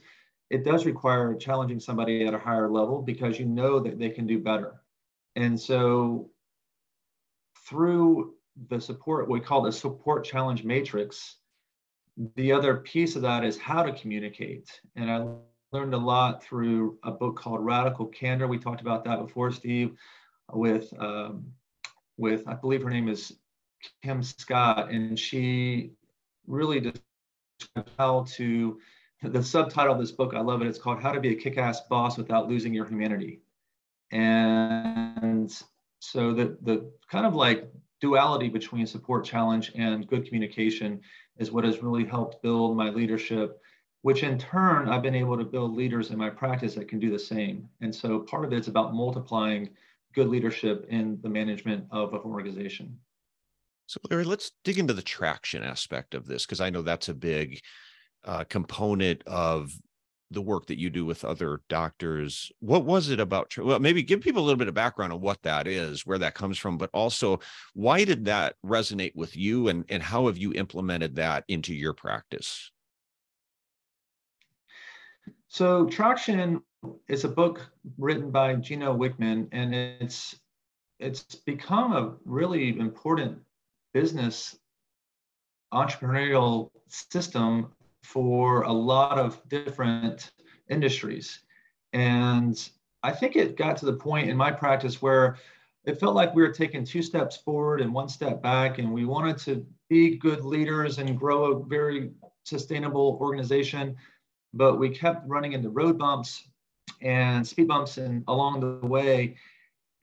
it 0.50 0.63
does 0.63 0.86
require 0.86 1.34
challenging 1.36 1.80
somebody 1.80 2.25
at 2.27 2.34
a 2.34 2.39
higher 2.39 2.70
level 2.70 3.01
because 3.01 3.39
you 3.39 3.46
know 3.46 3.80
that 3.80 3.98
they 3.98 4.10
can 4.10 4.27
do 4.27 4.38
better. 4.38 4.82
And 5.36 5.60
so 5.60 6.30
through 7.68 8.34
the 8.68 8.80
support 8.80 9.30
we 9.30 9.39
call 9.39 9.62
the 9.62 9.72
support 9.72 10.25
challenge 10.25 10.63
matrix 10.63 11.38
the 12.36 12.51
other 12.51 12.77
piece 12.77 13.15
of 13.15 13.22
that 13.22 13.44
is 13.46 13.58
how 13.58 13.82
to 13.82 13.94
communicate 13.94 14.82
and 14.96 15.10
i 15.10 15.25
learned 15.72 15.94
a 15.94 15.98
lot 15.98 16.44
through 16.44 16.98
a 17.04 17.12
book 17.12 17.38
called 17.38 17.63
radical 17.66 18.06
candor. 18.08 18.48
We 18.48 18.58
talked 18.58 18.82
about 18.82 19.04
that 19.06 19.20
before 19.20 19.51
steve 19.51 19.96
with 20.54 20.94
um, 21.00 21.46
with 22.18 22.48
i 22.48 22.54
believe 22.54 22.84
her 22.84 22.90
name 22.90 23.08
is 23.08 23.34
kim 24.04 24.22
scott 24.22 24.92
and 24.92 25.18
she 25.18 25.92
really 26.46 26.80
described 26.80 27.90
how 27.98 28.25
to 28.28 28.80
the 29.24 29.42
subtitle 29.42 29.94
of 29.94 30.00
this 30.00 30.12
book 30.12 30.34
i 30.36 30.40
love 30.40 30.62
it 30.62 30.68
it's 30.68 30.80
called 30.80 31.01
how 31.01 31.12
to 31.12 31.20
be 31.20 31.30
a 31.30 31.36
kick-ass 31.36 31.82
boss 31.90 32.18
without 32.18 32.50
losing 32.50 32.74
your 32.74 32.86
humanity. 32.86 33.40
And 34.12 35.51
so 36.00 36.34
the 36.34 36.58
the 36.62 36.92
kind 37.10 37.25
of 37.25 37.34
like 37.34 37.72
duality 38.01 38.50
between 38.50 38.86
support 38.86 39.24
challenge 39.24 39.72
and 39.75 40.08
good 40.08 40.25
communication 40.25 41.00
is 41.38 41.51
what 41.51 41.63
has 41.63 41.82
really 41.82 42.04
helped 42.04 42.42
build 42.42 42.75
my 42.75 42.90
leadership 42.90 43.62
which 44.01 44.24
in 44.24 44.38
turn 44.38 44.89
i've 44.89 45.01
been 45.01 45.15
able 45.15 45.38
to 45.38 45.43
build 45.43 45.75
leaders 45.75 46.10
in 46.10 46.17
my 46.17 46.29
practice 46.29 46.75
that 46.75 46.88
can 46.88 47.00
do 47.00 47.12
the 47.12 47.20
same. 47.20 47.67
And 47.81 47.93
so 47.93 48.20
part 48.20 48.46
of 48.46 48.53
it's 48.53 48.67
about 48.67 48.93
multiplying 48.93 49.70
good 50.13 50.27
leadership 50.27 50.86
in 50.89 51.20
the 51.22 51.29
management 51.29 51.86
of 51.91 52.13
an 52.13 52.22
organization. 52.22 52.98
So 53.88 54.00
larry 54.10 54.24
let's 54.24 54.51
dig 54.63 54.79
into 54.79 54.93
the 54.93 55.01
traction 55.01 55.63
aspect 55.63 56.15
of 56.15 56.25
this 56.25 56.46
because 56.46 56.62
i 56.62 56.70
know 56.70 56.81
that's 56.81 57.10
a 57.10 57.13
big 57.13 57.60
uh, 58.24 58.43
component 58.46 59.24
of 59.25 59.72
the 60.31 60.41
work 60.41 60.65
that 60.67 60.79
you 60.79 60.89
do 60.89 61.05
with 61.05 61.25
other 61.25 61.62
doctors. 61.67 62.51
What 62.60 62.86
was 62.86 63.10
it 63.10 63.20
about 63.20 63.55
well 63.58 63.79
maybe 63.79 64.01
give 64.01 64.22
people 64.22 64.41
a 64.41 64.46
little 64.46 64.58
bit 64.58 64.70
of 64.70 64.74
background 64.74 65.13
on 65.13 65.22
what 65.22 65.41
that 65.43 65.67
is 65.67 66.05
where 66.05 66.17
that 66.17 66.36
comes 66.36 66.58
from 66.58 66.77
but 66.77 66.89
also 66.93 67.39
why 67.74 68.05
did 68.05 68.25
that 68.25 68.55
resonate 68.65 69.15
with 69.15 69.36
you 69.36 69.67
and 69.67 69.86
and 69.89 70.01
how 70.01 70.27
have 70.27 70.38
you 70.38 70.53
implemented 70.53 71.15
that 71.15 71.43
into 71.48 71.74
your 71.74 71.93
practice 71.93 72.72
so 75.51 75.86
traction 75.86 76.63
is 77.10 77.25
a 77.25 77.27
book 77.27 77.60
written 77.98 78.31
by 78.31 78.55
gino 78.55 78.98
wickman 78.98 79.50
and 79.51 79.75
it's 79.75 80.39
it's 81.01 81.36
become 81.36 81.91
a 81.91 82.15
really 82.24 82.79
important 82.79 83.38
business 83.93 84.58
entrepreneurial 85.74 86.70
system 86.88 87.67
for 88.01 88.62
a 88.62 88.72
lot 88.72 89.17
of 89.17 89.41
different 89.50 90.31
industries. 90.70 91.41
And 91.91 92.58
I 93.03 93.12
think 93.12 93.36
it 93.36 93.58
got 93.58 93.75
to 93.77 93.86
the 93.86 93.93
point 93.93 94.29
in 94.29 94.38
my 94.38 94.51
practice 94.51 95.01
where 95.01 95.38
it 95.84 96.00
felt 96.00 96.15
like 96.15 96.34
we 96.34 96.43
were 96.43 96.53
taking 96.53 96.86
two 96.86 97.01
steps 97.01 97.36
forward 97.36 97.81
and 97.81 97.93
one 97.93 98.08
step 98.08 98.41
back, 98.41 98.77
and 98.77 98.93
we 98.93 99.03
wanted 99.03 99.38
to 99.39 99.65
be 99.89 100.17
good 100.17 100.46
leaders 100.46 100.98
and 100.98 101.20
grow 101.20 101.51
a 101.51 101.65
very 101.65 102.12
sustainable 102.46 103.17
organization. 103.20 103.98
But 104.53 104.77
we 104.77 104.89
kept 104.89 105.27
running 105.27 105.53
into 105.53 105.70
road 105.70 105.98
bumps 105.98 106.48
and 107.01 107.46
speed 107.48 107.67
bumps 107.67 107.98
and 107.98 108.24
along 108.27 108.60
the 108.60 108.88
way. 108.88 109.36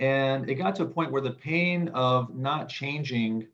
And 0.00 0.48
it 0.48 0.54
got 0.54 0.76
to 0.76 0.84
a 0.84 0.88
point 0.88 1.12
where 1.12 1.22
the 1.22 1.32
pain 1.32 1.88
of 1.88 2.34
not 2.34 2.68
changing 2.68 3.46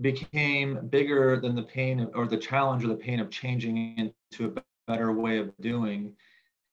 became 0.00 0.86
bigger 0.88 1.38
than 1.40 1.54
the 1.54 1.62
pain 1.62 2.08
or 2.14 2.26
the 2.26 2.36
challenge 2.36 2.84
or 2.84 2.88
the 2.88 2.94
pain 2.94 3.20
of 3.20 3.30
changing 3.30 3.96
into 3.96 4.56
a 4.56 4.62
better 4.86 5.12
way 5.12 5.38
of 5.38 5.52
doing. 5.60 6.14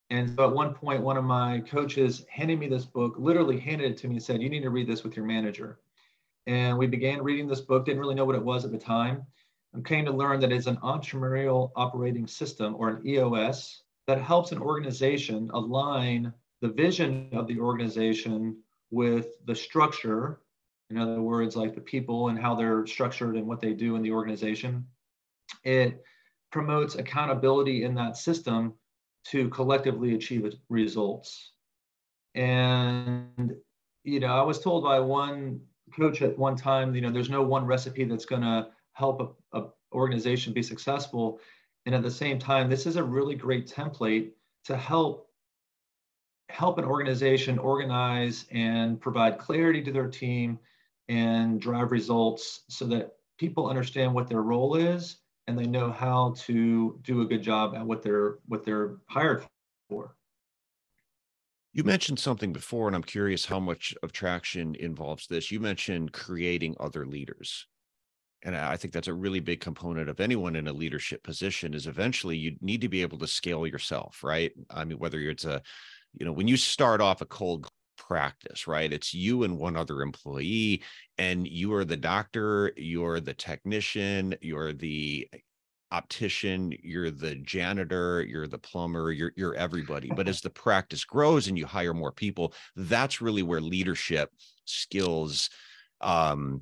And 0.09 0.35
so 0.35 0.47
at 0.47 0.53
one 0.53 0.73
point, 0.73 1.01
one 1.01 1.17
of 1.17 1.23
my 1.23 1.61
coaches 1.61 2.25
handed 2.29 2.59
me 2.59 2.67
this 2.67 2.85
book, 2.85 3.15
literally 3.17 3.59
handed 3.59 3.91
it 3.91 3.97
to 3.97 4.07
me 4.07 4.15
and 4.15 4.23
said, 4.23 4.41
You 4.41 4.49
need 4.49 4.61
to 4.61 4.69
read 4.69 4.87
this 4.87 5.03
with 5.03 5.15
your 5.15 5.25
manager. 5.25 5.79
And 6.47 6.77
we 6.77 6.85
began 6.85 7.23
reading 7.23 7.47
this 7.47 7.61
book, 7.61 7.85
didn't 7.85 7.99
really 7.99 8.13
know 8.13 8.25
what 8.25 8.35
it 8.35 8.43
was 8.43 8.65
at 8.65 8.71
the 8.71 8.77
time, 8.77 9.25
and 9.75 9.85
came 9.85 10.05
to 10.05 10.11
learn 10.11 10.39
that 10.39 10.51
it's 10.51 10.67
an 10.67 10.77
entrepreneurial 10.77 11.71
operating 11.75 12.27
system 12.27 12.75
or 12.75 12.89
an 12.89 13.07
EOS 13.07 13.83
that 14.07 14.21
helps 14.21 14.51
an 14.51 14.59
organization 14.59 15.49
align 15.53 16.33
the 16.61 16.69
vision 16.69 17.29
of 17.33 17.47
the 17.47 17.59
organization 17.59 18.57
with 18.91 19.45
the 19.45 19.55
structure 19.55 20.39
in 20.89 20.97
other 20.97 21.21
words, 21.21 21.55
like 21.55 21.73
the 21.73 21.81
people 21.81 22.29
and 22.29 22.39
how 22.39 22.55
they're 22.55 22.85
structured 22.85 23.35
and 23.35 23.47
what 23.47 23.59
they 23.59 23.73
do 23.73 23.95
in 23.95 24.01
the 24.01 24.11
organization. 24.11 24.85
It 25.63 26.03
promotes 26.51 26.95
accountability 26.95 27.83
in 27.83 27.95
that 27.95 28.17
system 28.17 28.73
to 29.25 29.49
collectively 29.49 30.13
achieve 30.13 30.53
results. 30.69 31.53
And, 32.35 33.55
you 34.03 34.19
know, 34.19 34.27
I 34.27 34.43
was 34.43 34.59
told 34.59 34.83
by 34.83 34.99
one 34.99 35.61
coach 35.97 36.21
at 36.21 36.37
one 36.37 36.55
time, 36.55 36.93
you 36.93 37.01
know, 37.01 37.11
there's 37.11 37.29
no 37.29 37.41
one 37.41 37.65
recipe 37.65 38.03
that's 38.03 38.25
going 38.25 38.43
to 38.43 38.67
help 38.95 39.37
a, 39.53 39.59
a 39.59 39.65
organization 39.93 40.51
be 40.51 40.63
successful. 40.63 41.39
And 41.85 41.93
at 41.93 42.01
the 42.01 42.11
same 42.11 42.39
time, 42.39 42.69
this 42.69 42.85
is 42.85 42.95
a 42.95 43.03
really 43.03 43.35
great 43.35 43.67
template 43.67 44.31
to 44.65 44.75
help 44.75 45.29
help 46.49 46.77
an 46.77 46.85
organization 46.85 47.57
organize 47.57 48.45
and 48.51 49.01
provide 49.01 49.37
clarity 49.39 49.81
to 49.83 49.91
their 49.91 50.07
team 50.07 50.59
and 51.09 51.59
drive 51.59 51.91
results 51.91 52.61
so 52.69 52.85
that 52.85 53.13
people 53.37 53.67
understand 53.67 54.13
what 54.13 54.27
their 54.27 54.41
role 54.41 54.75
is 54.75 55.17
and 55.47 55.57
they 55.57 55.65
know 55.65 55.91
how 55.91 56.33
to 56.37 56.99
do 57.03 57.21
a 57.21 57.25
good 57.25 57.41
job 57.41 57.75
at 57.75 57.85
what 57.85 58.01
they're 58.01 58.39
what 58.47 58.63
they're 58.63 58.97
hired 59.07 59.43
for. 59.89 60.15
You 61.73 61.83
mentioned 61.83 62.19
something 62.19 62.53
before, 62.53 62.87
and 62.87 62.95
I'm 62.95 63.03
curious 63.03 63.45
how 63.45 63.59
much 63.59 63.93
of 64.01 64.13
traction 64.13 64.75
involves 64.75 65.27
this. 65.27 65.51
You 65.51 65.59
mentioned 65.59 66.13
creating 66.13 66.77
other 66.79 67.05
leaders. 67.05 67.67
And 68.45 68.55
I 68.55 68.77
think 68.77 68.93
that's 68.93 69.07
a 69.07 69.13
really 69.13 69.39
big 69.39 69.59
component 69.59 70.07
of 70.07 70.19
anyone 70.19 70.55
in 70.55 70.67
a 70.67 70.73
leadership 70.73 71.23
position 71.23 71.73
is 71.73 71.87
eventually 71.87 72.37
you 72.37 72.55
need 72.61 72.79
to 72.81 72.87
be 72.87 73.01
able 73.01 73.17
to 73.17 73.27
scale 73.27 73.65
yourself, 73.65 74.23
right? 74.23 74.51
I 74.69 74.85
mean, 74.85 74.99
whether 74.99 75.19
it's 75.19 75.45
a, 75.45 75.63
you 76.13 76.25
know, 76.25 76.31
when 76.31 76.47
you 76.47 76.55
start 76.55 77.01
off 77.01 77.21
a 77.21 77.25
cold 77.25 77.67
practice, 77.97 78.67
right? 78.67 78.93
It's 78.93 79.15
you 79.15 79.43
and 79.43 79.57
one 79.57 79.75
other 79.75 80.03
employee, 80.03 80.83
and 81.17 81.47
you 81.47 81.73
are 81.73 81.85
the 81.85 81.97
doctor, 81.97 82.71
you're 82.77 83.19
the 83.19 83.33
technician, 83.33 84.35
you're 84.41 84.73
the 84.73 85.27
optician, 85.91 86.71
you're 86.83 87.09
the 87.09 87.35
janitor, 87.37 88.21
you're 88.21 88.47
the 88.47 88.59
plumber, 88.59 89.11
you're 89.11 89.31
you're 89.35 89.55
everybody. 89.55 90.11
But 90.15 90.27
as 90.27 90.41
the 90.41 90.51
practice 90.51 91.03
grows 91.03 91.47
and 91.47 91.57
you 91.57 91.65
hire 91.65 91.95
more 91.95 92.11
people, 92.11 92.53
that's 92.75 93.21
really 93.21 93.43
where 93.43 93.61
leadership 93.61 94.29
skills 94.65 95.49
um 96.01 96.61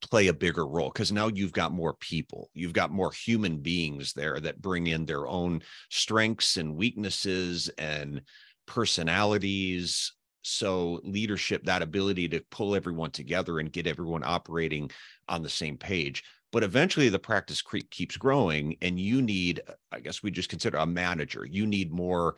play 0.00 0.28
a 0.28 0.32
bigger 0.32 0.66
role 0.66 0.90
because 0.92 1.10
now 1.10 1.28
you've 1.28 1.52
got 1.52 1.72
more 1.72 1.94
people 1.94 2.50
you've 2.54 2.72
got 2.72 2.92
more 2.92 3.10
human 3.10 3.58
beings 3.58 4.12
there 4.12 4.38
that 4.38 4.62
bring 4.62 4.86
in 4.86 5.04
their 5.04 5.26
own 5.26 5.60
strengths 5.90 6.56
and 6.56 6.76
weaknesses 6.76 7.68
and 7.78 8.22
personalities. 8.68 10.12
So 10.42 11.00
leadership 11.02 11.64
that 11.64 11.82
ability 11.82 12.28
to 12.28 12.44
pull 12.50 12.76
everyone 12.76 13.10
together 13.10 13.58
and 13.58 13.72
get 13.72 13.88
everyone 13.88 14.22
operating 14.24 14.90
on 15.28 15.42
the 15.42 15.48
same 15.48 15.76
page. 15.76 16.22
But 16.52 16.62
eventually 16.62 17.08
the 17.08 17.18
practice 17.18 17.62
keeps 17.90 18.16
growing 18.16 18.76
and 18.80 18.98
you 18.98 19.20
need 19.20 19.60
i 19.92 20.00
guess 20.00 20.22
we 20.22 20.30
just 20.30 20.48
consider 20.48 20.78
a 20.78 20.86
manager. 20.86 21.44
You 21.44 21.66
need 21.66 21.90
more 21.90 22.36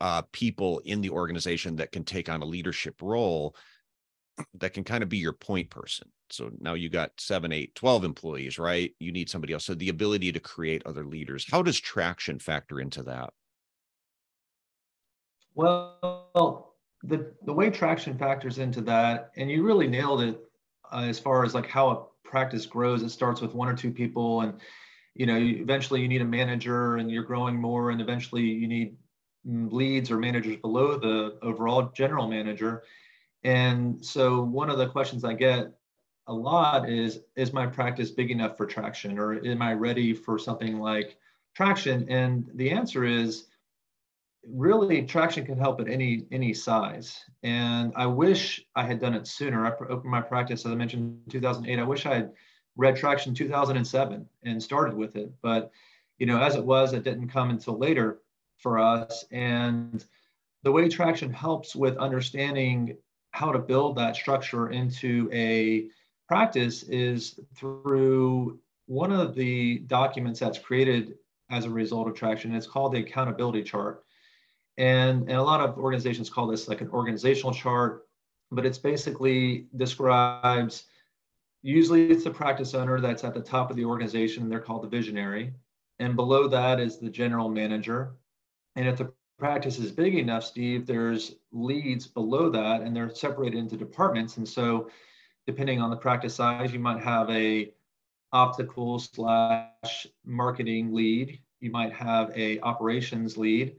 uh, 0.00 0.22
people 0.32 0.80
in 0.86 1.02
the 1.02 1.10
organization 1.10 1.76
that 1.76 1.92
can 1.92 2.04
take 2.04 2.28
on 2.28 2.42
a 2.42 2.46
leadership 2.46 3.00
role 3.02 3.54
that 4.54 4.72
can 4.72 4.84
kind 4.84 5.02
of 5.02 5.08
be 5.08 5.18
your 5.18 5.32
point 5.32 5.70
person 5.70 6.08
so 6.30 6.50
now 6.60 6.74
you 6.74 6.88
got 6.88 7.10
seven 7.18 7.52
eight 7.52 7.74
12 7.74 8.04
employees 8.04 8.58
right 8.58 8.94
you 8.98 9.12
need 9.12 9.28
somebody 9.28 9.52
else 9.52 9.64
so 9.64 9.74
the 9.74 9.88
ability 9.88 10.32
to 10.32 10.40
create 10.40 10.82
other 10.86 11.04
leaders 11.04 11.46
how 11.50 11.62
does 11.62 11.78
traction 11.78 12.38
factor 12.38 12.80
into 12.80 13.02
that 13.02 13.32
well 15.54 16.70
the 17.02 17.32
the 17.44 17.52
way 17.52 17.70
traction 17.70 18.16
factors 18.16 18.58
into 18.58 18.80
that, 18.82 19.30
and 19.36 19.50
you 19.50 19.62
really 19.62 19.88
nailed 19.88 20.22
it 20.22 20.40
uh, 20.92 21.02
as 21.02 21.18
far 21.18 21.44
as 21.44 21.54
like 21.54 21.66
how 21.66 21.90
a 21.90 22.28
practice 22.28 22.66
grows. 22.66 23.02
It 23.02 23.10
starts 23.10 23.40
with 23.40 23.54
one 23.54 23.68
or 23.68 23.74
two 23.74 23.90
people, 23.90 24.42
and 24.42 24.60
you 25.14 25.26
know, 25.26 25.36
eventually 25.36 26.02
you 26.02 26.08
need 26.08 26.20
a 26.20 26.26
manager, 26.26 26.96
and 26.96 27.10
you're 27.10 27.24
growing 27.24 27.56
more, 27.56 27.90
and 27.90 28.00
eventually 28.00 28.42
you 28.42 28.68
need 28.68 28.96
mm, 29.48 29.72
leads 29.72 30.10
or 30.10 30.18
managers 30.18 30.56
below 30.56 30.98
the 30.98 31.38
overall 31.42 31.90
general 31.94 32.28
manager. 32.28 32.82
And 33.44 34.04
so 34.04 34.42
one 34.42 34.70
of 34.70 34.78
the 34.78 34.88
questions 34.88 35.24
I 35.24 35.34
get 35.34 35.72
a 36.26 36.32
lot 36.32 36.88
is 36.88 37.20
is 37.36 37.52
my 37.52 37.66
practice 37.66 38.10
big 38.10 38.30
enough 38.30 38.56
for 38.56 38.66
traction 38.66 39.18
or 39.18 39.44
am 39.44 39.62
I 39.62 39.72
ready 39.72 40.14
for 40.14 40.38
something 40.38 40.78
like 40.78 41.16
traction? 41.54 42.08
And 42.08 42.50
the 42.54 42.70
answer 42.70 43.04
is 43.04 43.46
really 44.46 45.02
traction 45.02 45.44
can 45.44 45.58
help 45.58 45.80
at 45.80 45.88
any 45.88 46.26
any 46.30 46.54
size. 46.54 47.18
And 47.42 47.92
i 47.96 48.06
wish 48.06 48.64
i 48.76 48.84
had 48.84 49.00
done 49.00 49.14
it 49.14 49.26
sooner. 49.26 49.66
I 49.66 49.70
opened 49.70 50.10
my 50.10 50.20
practice 50.20 50.64
as 50.64 50.72
i 50.72 50.74
mentioned 50.74 51.20
in 51.26 51.30
2008 51.30 51.78
i 51.78 51.82
wish 51.82 52.06
i 52.06 52.14
had 52.14 52.32
read 52.76 52.96
traction 52.96 53.34
2007 53.34 54.26
and 54.44 54.62
started 54.62 54.94
with 54.94 55.16
it. 55.16 55.32
But 55.42 55.70
you 56.18 56.26
know 56.26 56.40
as 56.40 56.54
it 56.54 56.64
was 56.64 56.92
it 56.92 57.04
didn't 57.04 57.28
come 57.28 57.50
until 57.50 57.78
later 57.78 58.20
for 58.56 58.78
us. 58.78 59.24
And 59.30 60.04
the 60.62 60.72
way 60.72 60.88
traction 60.88 61.32
helps 61.32 61.74
with 61.74 61.96
understanding 61.96 62.96
how 63.32 63.52
to 63.52 63.58
build 63.58 63.96
that 63.96 64.16
structure 64.16 64.70
into 64.70 65.28
a 65.32 65.86
practice 66.28 66.82
is 66.84 67.38
through 67.56 68.58
one 68.86 69.12
of 69.12 69.34
the 69.34 69.78
documents 69.80 70.40
that's 70.40 70.58
created 70.58 71.14
as 71.50 71.64
a 71.64 71.70
result 71.70 72.08
of 72.08 72.14
traction. 72.14 72.54
It's 72.54 72.66
called 72.66 72.92
the 72.92 73.00
accountability 73.00 73.62
chart. 73.62 74.04
And, 74.78 75.22
and 75.22 75.38
a 75.38 75.42
lot 75.42 75.60
of 75.60 75.78
organizations 75.78 76.30
call 76.30 76.46
this 76.46 76.68
like 76.68 76.80
an 76.80 76.90
organizational 76.90 77.52
chart, 77.52 78.06
but 78.50 78.64
it's 78.64 78.78
basically 78.78 79.66
describes 79.76 80.84
usually 81.62 82.10
it's 82.10 82.24
the 82.24 82.30
practice 82.30 82.74
owner 82.74 83.00
that's 83.00 83.24
at 83.24 83.34
the 83.34 83.40
top 83.40 83.70
of 83.70 83.76
the 83.76 83.84
organization 83.84 84.48
they're 84.48 84.60
called 84.60 84.82
the 84.82 84.88
visionary. 84.88 85.52
And 85.98 86.16
below 86.16 86.48
that 86.48 86.80
is 86.80 86.98
the 86.98 87.10
general 87.10 87.48
manager. 87.48 88.14
And 88.76 88.88
if 88.88 88.96
the 88.96 89.12
practice 89.40 89.78
is 89.78 89.90
big 89.90 90.14
enough, 90.14 90.44
Steve, 90.44 90.86
there's 90.86 91.34
leads 91.50 92.06
below 92.06 92.48
that 92.50 92.82
and 92.82 92.94
they're 92.94 93.12
separated 93.12 93.58
into 93.58 93.76
departments. 93.76 94.36
And 94.36 94.48
so 94.48 94.88
depending 95.46 95.80
on 95.80 95.90
the 95.90 95.96
practice 95.96 96.36
size, 96.36 96.72
you 96.72 96.78
might 96.78 97.02
have 97.02 97.28
a 97.30 97.72
optical 98.32 99.00
slash 99.00 100.06
marketing 100.24 100.92
lead. 100.92 101.40
You 101.58 101.72
might 101.72 101.92
have 101.92 102.30
a 102.36 102.60
operations 102.60 103.36
lead 103.36 103.76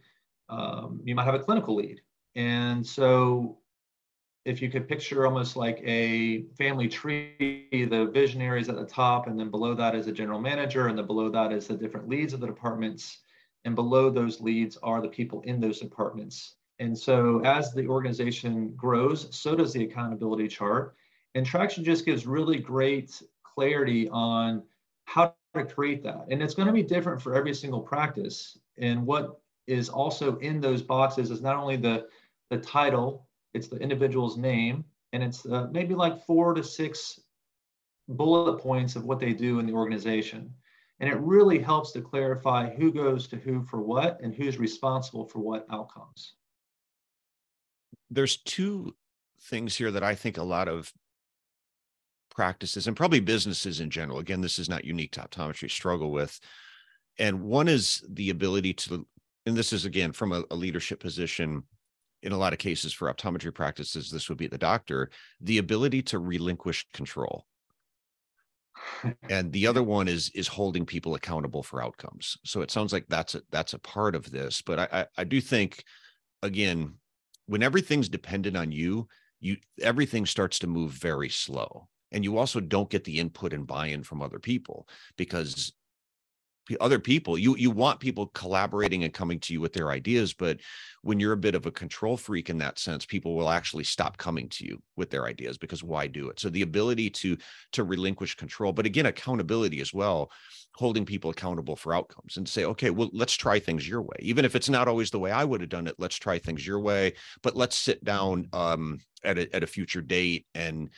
um, 0.52 1.02
you 1.04 1.16
might 1.16 1.24
have 1.24 1.34
a 1.34 1.40
clinical 1.40 1.76
lead. 1.76 2.02
And 2.36 2.86
so 2.86 3.58
if 4.46 4.62
you 4.62 4.70
could 4.70 4.88
picture 4.88 5.26
almost 5.26 5.56
like 5.56 5.82
a 5.84 6.44
family 6.58 6.88
tree, 6.88 7.68
the 7.72 8.10
visionary 8.14 8.62
is 8.62 8.70
at 8.70 8.76
the 8.76 8.86
top, 8.86 9.28
and 9.28 9.40
then 9.40 9.50
below 9.50 9.74
that 9.76 9.96
is 9.96 10.08
a 10.08 10.12
general 10.12 10.40
manager, 10.40 10.88
and 10.88 10.98
then 10.98 11.08
below 11.08 11.30
that 11.30 11.54
is 11.54 11.68
the 11.68 11.76
different 11.76 12.10
leads 12.10 12.34
of 12.34 12.42
the 12.42 12.48
departments. 12.48 13.20
And 13.66 13.76
below 13.76 14.10
those 14.10 14.42
leads 14.42 14.78
are 14.78 15.02
the 15.02 15.08
people 15.08 15.42
in 15.42 15.60
those 15.60 15.80
departments. 15.80 16.56
And 16.80 16.98
so 16.98 17.42
as 17.46 17.74
the 17.74 17.88
organization 17.88 18.74
grows, 18.76 19.36
so 19.36 19.56
does 19.56 19.72
the 19.74 19.84
accountability 19.84 20.48
chart. 20.48 20.96
And 21.36 21.46
Traction 21.46 21.84
just 21.84 22.06
gives 22.06 22.26
really 22.26 22.58
great 22.58 23.22
clarity 23.44 24.10
on 24.10 24.64
how 25.06 25.36
to 25.54 25.66
create 25.66 26.02
that. 26.04 26.26
And 26.30 26.42
it's 26.42 26.56
going 26.56 26.68
to 26.68 26.74
be 26.74 26.84
different 26.84 27.22
for 27.22 27.36
every 27.36 27.54
single 27.54 27.82
practice. 27.82 28.58
And 28.78 29.06
what 29.06 29.40
is 29.68 29.90
also 29.90 30.38
in 30.38 30.60
those 30.60 30.82
boxes 30.82 31.30
is 31.30 31.42
not 31.42 31.56
only 31.56 31.78
the, 31.78 32.08
the 32.50 32.58
title, 32.58 33.28
it's 33.54 33.68
the 33.68 33.78
individual's 33.78 34.38
name, 34.38 34.84
and 35.14 35.22
it's 35.22 35.46
uh, 35.46 35.68
maybe 35.72 35.94
like 35.94 36.26
four 36.26 36.54
to 36.54 36.64
six 36.64 37.20
bullet 38.08 38.58
points 38.58 38.96
of 38.96 39.06
what 39.06 39.20
they 39.20 39.34
do 39.34 39.60
in 39.60 39.66
the 39.66 39.74
organization. 39.74 40.54
And 41.02 41.10
it 41.10 41.18
really 41.18 41.58
helps 41.58 41.92
to 41.94 42.02
clarify 42.02 42.70
who 42.70 42.94
goes 42.94 43.28
to 43.30 43.36
who 43.36 43.64
for 43.64 43.82
what 43.82 44.20
and 44.22 44.36
who's 44.36 44.60
responsible 44.60 45.26
for 45.26 45.40
what 45.40 45.66
outcomes. 45.72 46.36
There's 48.12 48.38
two 48.38 48.96
things 49.46 49.76
here 49.76 49.90
that 49.90 50.04
I 50.04 50.14
think 50.14 50.38
a 50.38 50.44
lot 50.44 50.68
of 50.68 50.94
practices 52.30 52.86
and 52.86 52.96
probably 52.96 53.20
businesses 53.20 53.80
in 53.80 53.90
general, 53.90 54.20
again, 54.20 54.42
this 54.42 54.60
is 54.60 54.70
not 54.70 54.86
unique 54.86 55.12
to 55.14 55.22
optometry, 55.22 55.72
struggle 55.72 56.12
with. 56.12 56.40
And 57.18 57.42
one 57.42 57.68
is 57.68 58.04
the 58.08 58.30
ability 58.30 58.74
to 58.74 59.08
and 59.48 59.58
this 59.58 59.74
is 59.74 59.86
again 59.86 60.12
from 60.12 60.32
a, 60.32 60.44
a 60.52 60.56
leadership 60.56 61.00
position 61.00 61.64
in 62.22 62.32
a 62.32 62.38
lot 62.38 62.54
of 62.54 62.60
cases 62.60 62.94
for 62.94 63.12
optometry 63.12 63.54
practices 63.54 64.12
this 64.12 64.30
would 64.30 64.38
be 64.38 64.48
the 64.48 64.58
doctor 64.58 65.10
the 65.42 65.58
ability 65.58 66.02
to 66.04 66.20
relinquish 66.20 66.86
control 66.94 67.46
and 69.30 69.52
the 69.52 69.68
other 69.68 69.84
one 69.84 70.08
is 70.08 70.30
is 70.34 70.48
holding 70.48 70.86
people 70.86 71.16
accountable 71.16 71.64
for 71.64 71.84
outcomes. 71.84 72.38
So 72.46 72.62
it 72.62 72.72
sounds 72.72 72.94
like 72.94 73.06
that's 73.10 73.36
a 73.36 73.42
that's 73.52 73.74
a 73.74 73.80
part 73.80 74.16
of 74.16 74.32
this 74.32 74.62
but 74.62 74.80
i 74.80 74.88
i, 74.92 75.06
I 75.18 75.24
do 75.24 75.42
think 75.42 75.84
again 76.42 76.96
when 77.46 77.64
everything's 77.64 78.10
dependent 78.10 78.56
on 78.56 78.72
you 78.72 79.08
you 79.42 79.58
everything 79.82 80.26
starts 80.26 80.60
to 80.60 80.68
move 80.68 80.92
very 80.92 81.28
slow. 81.28 81.90
And 82.14 82.24
you 82.24 82.38
also 82.38 82.60
don't 82.60 82.90
get 82.90 83.04
the 83.04 83.20
input 83.20 83.54
and 83.54 83.66
buy-in 83.66 84.04
from 84.04 84.22
other 84.22 84.40
people 84.40 84.88
because 85.18 85.74
other 86.80 87.00
people 87.00 87.38
you 87.38 87.56
you 87.58 87.72
want 87.72 88.00
people 88.00 88.28
collaborating 88.28 89.04
and 89.04 89.14
coming 89.14 89.40
to 89.40 89.54
you 89.54 89.60
with 89.60 89.74
their 89.74 89.90
ideas 89.90 90.34
but 90.34 90.60
when 91.02 91.20
you're 91.20 91.34
a 91.34 91.38
bit 91.38 91.56
of 91.56 91.66
a 91.66 91.72
control 91.72 92.16
freak 92.16 92.50
in 92.50 92.58
that 92.58 92.78
sense 92.78 93.06
people 93.06 93.36
will 93.36 93.50
actually 93.50 93.84
stop 93.84 94.18
coming 94.18 94.48
to 94.50 94.66
you 94.66 94.82
with 94.96 95.10
their 95.10 95.26
ideas 95.26 95.58
because 95.58 95.84
why 95.84 96.08
do 96.08 96.30
it? 96.30 96.40
So 96.40 96.50
the 96.50 96.62
ability 96.62 97.10
to 97.10 97.38
to 97.74 97.84
relinquish 97.84 98.36
control 98.36 98.72
but 98.74 98.86
again 98.86 99.08
accountability 99.08 99.82
as 99.82 99.94
well 99.94 100.32
holding 100.76 101.06
people 101.06 101.32
accountable 101.32 101.76
for 101.76 101.94
outcomes 101.94 102.38
and 102.38 102.48
say 102.48 102.66
okay 102.66 102.90
well 102.90 103.10
let's 103.14 103.34
try 103.34 103.60
things 103.60 103.88
your 103.88 104.02
way. 104.02 104.16
Even 104.20 104.46
if 104.46 104.56
it's 104.56 104.70
not 104.70 104.88
always 104.88 105.12
the 105.12 105.20
way 105.20 105.32
i 105.32 105.44
would 105.44 105.62
have 105.62 105.70
done 105.70 105.88
it 105.88 105.96
let's 105.98 106.16
try 106.16 106.38
things 106.38 106.66
your 106.66 106.80
way 106.80 107.14
but 107.42 107.56
let's 107.56 107.76
sit 107.76 108.04
down 108.04 108.48
um 108.54 109.00
at 109.24 109.38
a, 109.38 109.56
at 109.56 109.64
a 109.64 109.68
future 109.68 110.02
date 110.02 110.46
and 110.56 110.90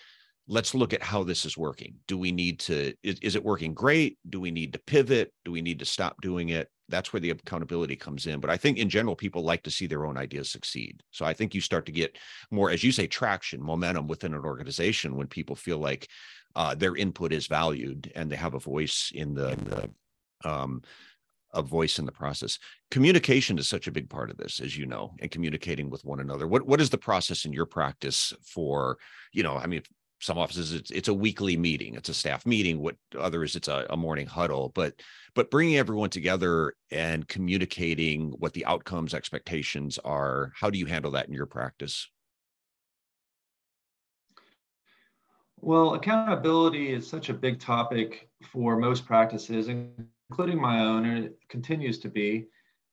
let's 0.47 0.75
look 0.75 0.93
at 0.93 1.01
how 1.01 1.23
this 1.23 1.45
is 1.45 1.57
working. 1.57 1.95
Do 2.07 2.17
we 2.17 2.31
need 2.31 2.59
to, 2.61 2.93
is, 3.01 3.17
is, 3.19 3.35
it 3.35 3.43
working 3.43 3.73
great? 3.73 4.17
Do 4.29 4.39
we 4.41 4.51
need 4.51 4.73
to 4.73 4.79
pivot? 4.79 5.31
Do 5.45 5.51
we 5.51 5.61
need 5.61 5.79
to 5.79 5.85
stop 5.85 6.21
doing 6.21 6.49
it? 6.49 6.69
That's 6.89 7.13
where 7.13 7.21
the 7.21 7.29
accountability 7.29 7.95
comes 7.95 8.27
in. 8.27 8.41
But 8.41 8.49
I 8.49 8.57
think 8.57 8.77
in 8.77 8.89
general, 8.89 9.15
people 9.15 9.43
like 9.43 9.63
to 9.63 9.71
see 9.71 9.87
their 9.87 10.05
own 10.05 10.17
ideas 10.17 10.51
succeed. 10.51 11.01
So 11.11 11.25
I 11.25 11.33
think 11.33 11.55
you 11.55 11.61
start 11.61 11.85
to 11.85 11.93
get 11.93 12.17
more, 12.51 12.71
as 12.71 12.83
you 12.83 12.91
say, 12.91 13.07
traction, 13.07 13.63
momentum 13.63 14.07
within 14.07 14.33
an 14.33 14.43
organization 14.43 15.15
when 15.15 15.27
people 15.27 15.55
feel 15.55 15.77
like 15.77 16.09
uh, 16.55 16.75
their 16.75 16.95
input 16.95 17.31
is 17.31 17.47
valued 17.47 18.11
and 18.15 18.29
they 18.29 18.35
have 18.35 18.53
a 18.53 18.59
voice 18.59 19.11
in 19.15 19.33
the, 19.33 19.51
in 19.51 19.63
the 19.63 19.89
um, 20.43 20.81
a 21.53 21.61
voice 21.61 21.99
in 21.99 22.05
the 22.05 22.11
process. 22.11 22.57
Communication 22.91 23.57
is 23.57 23.67
such 23.67 23.87
a 23.87 23.91
big 23.91 24.09
part 24.09 24.31
of 24.31 24.37
this, 24.37 24.59
as 24.59 24.75
you 24.75 24.85
know, 24.85 25.13
and 25.19 25.31
communicating 25.31 25.89
with 25.89 26.03
one 26.03 26.19
another. 26.19 26.47
What 26.47 26.65
what 26.65 26.81
is 26.81 26.89
the 26.89 26.97
process 26.97 27.45
in 27.45 27.53
your 27.53 27.67
practice 27.67 28.33
for, 28.43 28.97
you 29.31 29.43
know, 29.43 29.55
I 29.55 29.67
mean, 29.67 29.83
some 30.23 30.37
offices 30.37 30.73
it's, 30.73 30.89
it's 30.91 31.09
a 31.09 31.13
weekly 31.13 31.57
meeting 31.57 31.95
it's 31.95 32.09
a 32.09 32.13
staff 32.13 32.45
meeting 32.45 32.79
what 32.79 32.95
others 33.19 33.55
it's 33.55 33.67
a, 33.67 33.85
a, 33.89 33.97
morning 33.97 34.25
huddle 34.25 34.71
but 34.73 34.93
but 35.35 35.51
bringing 35.51 35.77
everyone 35.77 36.09
together 36.09 36.73
and 36.91 37.27
communicating 37.27 38.31
what 38.39 38.53
the 38.53 38.65
outcomes 38.65 39.13
expectations 39.13 39.99
are 40.05 40.51
how 40.55 40.69
do 40.69 40.79
you 40.79 40.85
handle 40.85 41.11
that 41.11 41.27
in 41.27 41.33
your 41.33 41.45
practice? 41.45 42.09
Well 45.59 45.95
accountability 45.95 46.93
is 46.93 47.07
such 47.07 47.29
a 47.29 47.33
big 47.33 47.59
topic 47.59 48.29
for 48.51 48.77
most 48.77 49.05
practices 49.05 49.67
including 49.67 50.59
my 50.59 50.79
own 50.79 51.05
and 51.05 51.25
it 51.25 51.37
continues 51.49 51.99
to 51.99 52.09
be. 52.09 52.47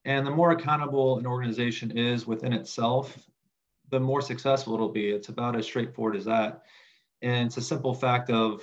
And 0.04 0.26
the 0.26 0.30
more 0.30 0.50
accountable 0.50 1.18
an 1.18 1.26
organization 1.26 1.96
is 1.96 2.26
within 2.26 2.52
itself 2.52 3.16
the 3.90 4.00
more 4.00 4.22
successful 4.22 4.74
it'll 4.74 4.88
be. 4.88 5.10
It's 5.10 5.28
about 5.28 5.56
as 5.56 5.66
straightforward 5.66 6.16
as 6.16 6.24
that 6.24 6.62
and 7.22 7.46
it's 7.46 7.56
a 7.56 7.62
simple 7.62 7.94
fact 7.94 8.30
of 8.30 8.62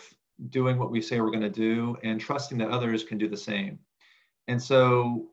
doing 0.50 0.78
what 0.78 0.91
we 0.91 1.02
say 1.02 1.20
we're 1.20 1.32
going 1.32 1.41
to 1.41 1.50
do 1.50 1.98
and 2.04 2.20
trusting 2.20 2.58
that 2.60 2.70
others 2.70 3.04
can 3.04 3.17
do 3.17 3.28
the 3.28 3.38
same. 3.38 3.80
And 4.48 4.62
so, 4.62 5.30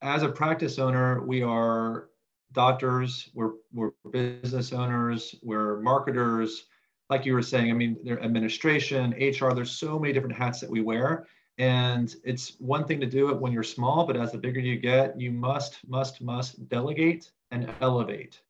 as 0.00 0.22
a 0.22 0.28
practice 0.28 0.78
owner, 0.78 1.22
we 1.24 1.42
are 1.42 2.08
doctors, 2.52 3.30
we're, 3.34 3.52
we're 3.72 3.90
business 4.10 4.72
owners, 4.72 5.34
we're 5.42 5.80
marketers. 5.80 6.66
Like 7.10 7.26
you 7.26 7.34
were 7.34 7.42
saying, 7.42 7.70
I 7.70 7.74
mean, 7.74 7.96
there 8.04 8.22
administration, 8.22 9.10
HR, 9.12 9.52
there's 9.52 9.72
so 9.72 9.98
many 9.98 10.12
different 10.12 10.36
hats 10.36 10.60
that 10.60 10.70
we 10.70 10.80
wear. 10.80 11.26
And 11.58 12.14
it's 12.22 12.54
one 12.60 12.84
thing 12.84 13.00
to 13.00 13.06
do 13.06 13.30
it 13.30 13.40
when 13.40 13.52
you're 13.52 13.64
small, 13.64 14.06
but 14.06 14.16
as 14.16 14.30
the 14.30 14.38
bigger 14.38 14.60
you 14.60 14.78
get, 14.78 15.20
you 15.20 15.32
must, 15.32 15.78
must, 15.88 16.20
must 16.20 16.68
delegate 16.68 17.32
and 17.50 17.68
elevate. 17.80 18.40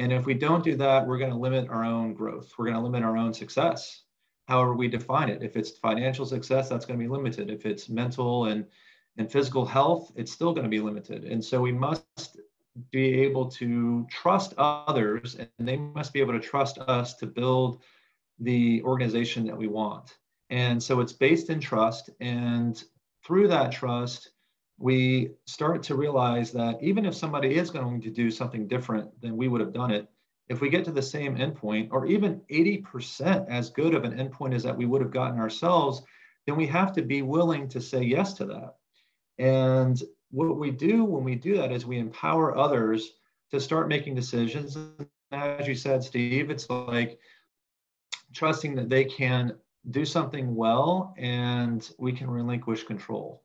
And 0.00 0.14
if 0.14 0.24
we 0.24 0.32
don't 0.32 0.64
do 0.64 0.76
that, 0.76 1.06
we're 1.06 1.18
going 1.18 1.30
to 1.30 1.36
limit 1.36 1.68
our 1.68 1.84
own 1.84 2.14
growth. 2.14 2.54
We're 2.56 2.64
going 2.64 2.78
to 2.78 2.82
limit 2.82 3.02
our 3.02 3.18
own 3.18 3.34
success, 3.34 4.04
however 4.48 4.74
we 4.74 4.88
define 4.88 5.28
it. 5.28 5.42
If 5.42 5.56
it's 5.56 5.72
financial 5.72 6.24
success, 6.24 6.70
that's 6.70 6.86
going 6.86 6.98
to 6.98 7.04
be 7.04 7.10
limited. 7.10 7.50
If 7.50 7.66
it's 7.66 7.90
mental 7.90 8.46
and, 8.46 8.64
and 9.18 9.30
physical 9.30 9.66
health, 9.66 10.10
it's 10.16 10.32
still 10.32 10.54
going 10.54 10.64
to 10.64 10.70
be 10.70 10.80
limited. 10.80 11.24
And 11.24 11.44
so 11.44 11.60
we 11.60 11.72
must 11.72 12.38
be 12.90 13.20
able 13.20 13.50
to 13.50 14.06
trust 14.10 14.54
others, 14.56 15.36
and 15.38 15.68
they 15.68 15.76
must 15.76 16.14
be 16.14 16.20
able 16.20 16.32
to 16.32 16.40
trust 16.40 16.78
us 16.78 17.12
to 17.16 17.26
build 17.26 17.82
the 18.38 18.82
organization 18.84 19.44
that 19.48 19.58
we 19.58 19.66
want. 19.66 20.16
And 20.48 20.82
so 20.82 21.00
it's 21.00 21.12
based 21.12 21.50
in 21.50 21.60
trust. 21.60 22.08
And 22.20 22.82
through 23.22 23.48
that 23.48 23.70
trust, 23.70 24.30
we 24.80 25.30
start 25.44 25.82
to 25.82 25.94
realize 25.94 26.50
that 26.52 26.82
even 26.82 27.04
if 27.04 27.14
somebody 27.14 27.56
is 27.56 27.70
going 27.70 28.00
to 28.00 28.08
do 28.08 28.30
something 28.30 28.66
different 28.66 29.08
than 29.20 29.36
we 29.36 29.46
would 29.46 29.60
have 29.60 29.74
done 29.74 29.90
it, 29.90 30.08
if 30.48 30.62
we 30.62 30.70
get 30.70 30.86
to 30.86 30.90
the 30.90 31.02
same 31.02 31.36
endpoint, 31.36 31.88
or 31.92 32.06
even 32.06 32.40
80% 32.50 33.46
as 33.48 33.68
good 33.68 33.94
of 33.94 34.04
an 34.04 34.12
endpoint 34.12 34.54
as 34.54 34.62
that 34.62 34.76
we 34.76 34.86
would 34.86 35.02
have 35.02 35.12
gotten 35.12 35.38
ourselves, 35.38 36.02
then 36.46 36.56
we 36.56 36.66
have 36.66 36.94
to 36.94 37.02
be 37.02 37.20
willing 37.20 37.68
to 37.68 37.80
say 37.80 38.02
yes 38.02 38.32
to 38.34 38.46
that. 38.46 38.76
And 39.38 40.02
what 40.30 40.56
we 40.56 40.70
do 40.70 41.04
when 41.04 41.24
we 41.24 41.34
do 41.34 41.58
that 41.58 41.72
is 41.72 41.84
we 41.84 41.98
empower 41.98 42.56
others 42.56 43.12
to 43.50 43.60
start 43.60 43.86
making 43.86 44.14
decisions. 44.14 44.78
As 45.30 45.68
you 45.68 45.74
said, 45.74 46.02
Steve, 46.02 46.48
it's 46.50 46.70
like 46.70 47.18
trusting 48.32 48.74
that 48.76 48.88
they 48.88 49.04
can 49.04 49.56
do 49.90 50.06
something 50.06 50.54
well 50.54 51.14
and 51.18 51.90
we 51.98 52.12
can 52.12 52.30
relinquish 52.30 52.84
control. 52.84 53.42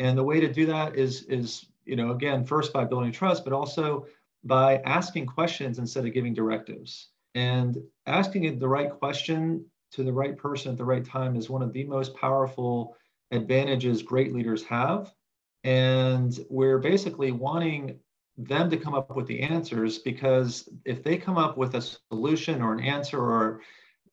And 0.00 0.16
the 0.16 0.24
way 0.24 0.40
to 0.40 0.50
do 0.50 0.64
that 0.64 0.96
is, 0.96 1.24
is 1.24 1.66
you 1.84 1.94
know, 1.94 2.12
again, 2.12 2.42
first 2.42 2.72
by 2.72 2.84
building 2.84 3.12
trust, 3.12 3.44
but 3.44 3.52
also 3.52 4.06
by 4.42 4.78
asking 4.78 5.26
questions 5.26 5.78
instead 5.78 6.06
of 6.06 6.14
giving 6.14 6.32
directives. 6.32 7.10
And 7.34 7.76
asking 8.06 8.58
the 8.58 8.66
right 8.66 8.90
question 8.90 9.62
to 9.92 10.02
the 10.02 10.12
right 10.12 10.38
person 10.38 10.72
at 10.72 10.78
the 10.78 10.86
right 10.86 11.04
time 11.04 11.36
is 11.36 11.50
one 11.50 11.60
of 11.60 11.74
the 11.74 11.84
most 11.84 12.14
powerful 12.14 12.96
advantages 13.30 14.02
great 14.02 14.32
leaders 14.32 14.64
have. 14.64 15.12
And 15.64 16.36
we're 16.48 16.78
basically 16.78 17.32
wanting 17.32 17.98
them 18.38 18.70
to 18.70 18.78
come 18.78 18.94
up 18.94 19.14
with 19.14 19.26
the 19.26 19.40
answers 19.40 19.98
because 19.98 20.66
if 20.86 21.02
they 21.02 21.18
come 21.18 21.36
up 21.36 21.58
with 21.58 21.74
a 21.74 21.82
solution 22.10 22.62
or 22.62 22.72
an 22.72 22.80
answer 22.80 23.20
or 23.20 23.60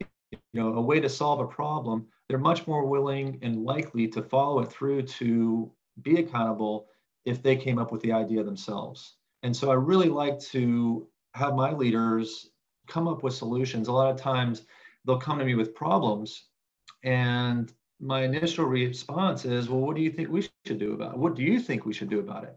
you 0.01 0.37
know 0.53 0.73
a 0.73 0.81
way 0.81 0.99
to 0.99 1.07
solve 1.07 1.39
a 1.39 1.47
problem 1.47 2.05
they're 2.27 2.37
much 2.37 2.67
more 2.67 2.85
willing 2.85 3.39
and 3.41 3.63
likely 3.63 4.05
to 4.07 4.21
follow 4.21 4.59
it 4.59 4.69
through 4.69 5.01
to 5.01 5.71
be 6.01 6.19
accountable 6.19 6.87
if 7.25 7.41
they 7.43 7.55
came 7.55 7.79
up 7.79 7.91
with 7.91 8.01
the 8.01 8.11
idea 8.11 8.43
themselves 8.43 9.15
and 9.43 9.55
so 9.55 9.71
i 9.71 9.73
really 9.73 10.09
like 10.09 10.39
to 10.39 11.07
have 11.33 11.55
my 11.55 11.71
leaders 11.71 12.49
come 12.87 13.07
up 13.07 13.23
with 13.23 13.33
solutions 13.33 13.87
a 13.87 13.91
lot 13.91 14.09
of 14.09 14.19
times 14.19 14.63
they'll 15.05 15.17
come 15.17 15.39
to 15.39 15.45
me 15.45 15.55
with 15.55 15.75
problems 15.75 16.45
and 17.03 17.73
my 17.99 18.23
initial 18.23 18.65
response 18.65 19.45
is 19.45 19.69
well 19.69 19.79
what 19.79 19.95
do 19.95 20.01
you 20.01 20.11
think 20.11 20.29
we 20.29 20.47
should 20.65 20.79
do 20.79 20.93
about 20.93 21.13
it 21.13 21.19
what 21.19 21.35
do 21.35 21.43
you 21.43 21.59
think 21.59 21.85
we 21.85 21.93
should 21.93 22.09
do 22.09 22.19
about 22.19 22.43
it 22.43 22.55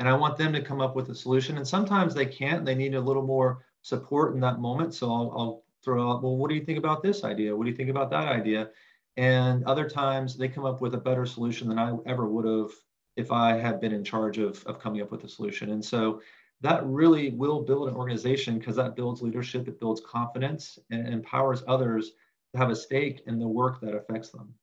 and 0.00 0.08
I 0.08 0.14
want 0.14 0.38
them 0.38 0.54
to 0.54 0.62
come 0.62 0.80
up 0.80 0.96
with 0.96 1.10
a 1.10 1.14
solution. 1.14 1.58
And 1.58 1.68
sometimes 1.68 2.14
they 2.14 2.24
can't, 2.24 2.64
they 2.64 2.74
need 2.74 2.94
a 2.94 3.00
little 3.00 3.22
more 3.22 3.66
support 3.82 4.32
in 4.34 4.40
that 4.40 4.58
moment. 4.58 4.94
So 4.94 5.12
I'll, 5.12 5.30
I'll 5.36 5.62
throw 5.84 6.10
out, 6.10 6.22
well, 6.22 6.38
what 6.38 6.48
do 6.48 6.54
you 6.54 6.64
think 6.64 6.78
about 6.78 7.02
this 7.02 7.22
idea? 7.22 7.54
What 7.54 7.64
do 7.64 7.70
you 7.70 7.76
think 7.76 7.90
about 7.90 8.10
that 8.10 8.26
idea? 8.26 8.70
And 9.16 9.64
other 9.64 9.88
times 9.88 10.36
they 10.36 10.48
come 10.48 10.64
up 10.64 10.80
with 10.80 10.94
a 10.94 10.98
better 10.98 11.26
solution 11.26 11.68
than 11.68 11.78
I 11.78 11.96
ever 12.06 12.28
would 12.28 12.46
have 12.46 12.70
if 13.16 13.32
I 13.32 13.56
had 13.56 13.80
been 13.80 13.92
in 13.92 14.04
charge 14.04 14.38
of, 14.38 14.64
of 14.66 14.78
coming 14.80 15.02
up 15.02 15.10
with 15.10 15.24
a 15.24 15.28
solution. 15.28 15.70
And 15.70 15.84
so 15.84 16.22
that 16.60 16.84
really 16.86 17.30
will 17.30 17.62
build 17.62 17.88
an 17.88 17.94
organization 17.94 18.58
because 18.58 18.76
that 18.76 18.96
builds 18.96 19.22
leadership, 19.22 19.66
it 19.68 19.80
builds 19.80 20.02
confidence 20.06 20.78
and 20.90 21.08
empowers 21.08 21.62
others 21.66 22.12
to 22.52 22.58
have 22.58 22.70
a 22.70 22.76
stake 22.76 23.22
in 23.26 23.38
the 23.38 23.48
work 23.48 23.80
that 23.80 23.94
affects 23.94 24.30
them. 24.30 24.54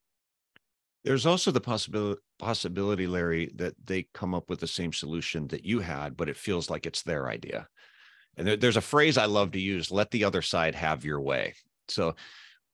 There's 1.03 1.25
also 1.25 1.51
the 1.51 1.61
possibility 1.61 2.21
possibility, 2.37 3.07
Larry, 3.07 3.51
that 3.55 3.73
they 3.85 4.07
come 4.13 4.35
up 4.35 4.49
with 4.49 4.59
the 4.59 4.67
same 4.67 4.93
solution 4.93 5.47
that 5.47 5.65
you 5.65 5.79
had, 5.79 6.17
but 6.17 6.29
it 6.29 6.37
feels 6.37 6.69
like 6.69 6.85
it's 6.85 7.01
their 7.01 7.29
idea. 7.29 7.67
And 8.35 8.45
there, 8.45 8.57
there's 8.57 8.77
a 8.77 8.81
phrase 8.81 9.17
I 9.17 9.25
love 9.25 9.51
to 9.51 9.59
use: 9.59 9.89
"Let 9.89 10.11
the 10.11 10.25
other 10.25 10.41
side 10.41 10.75
have 10.75 11.05
your 11.05 11.21
way." 11.21 11.55
So 11.87 12.15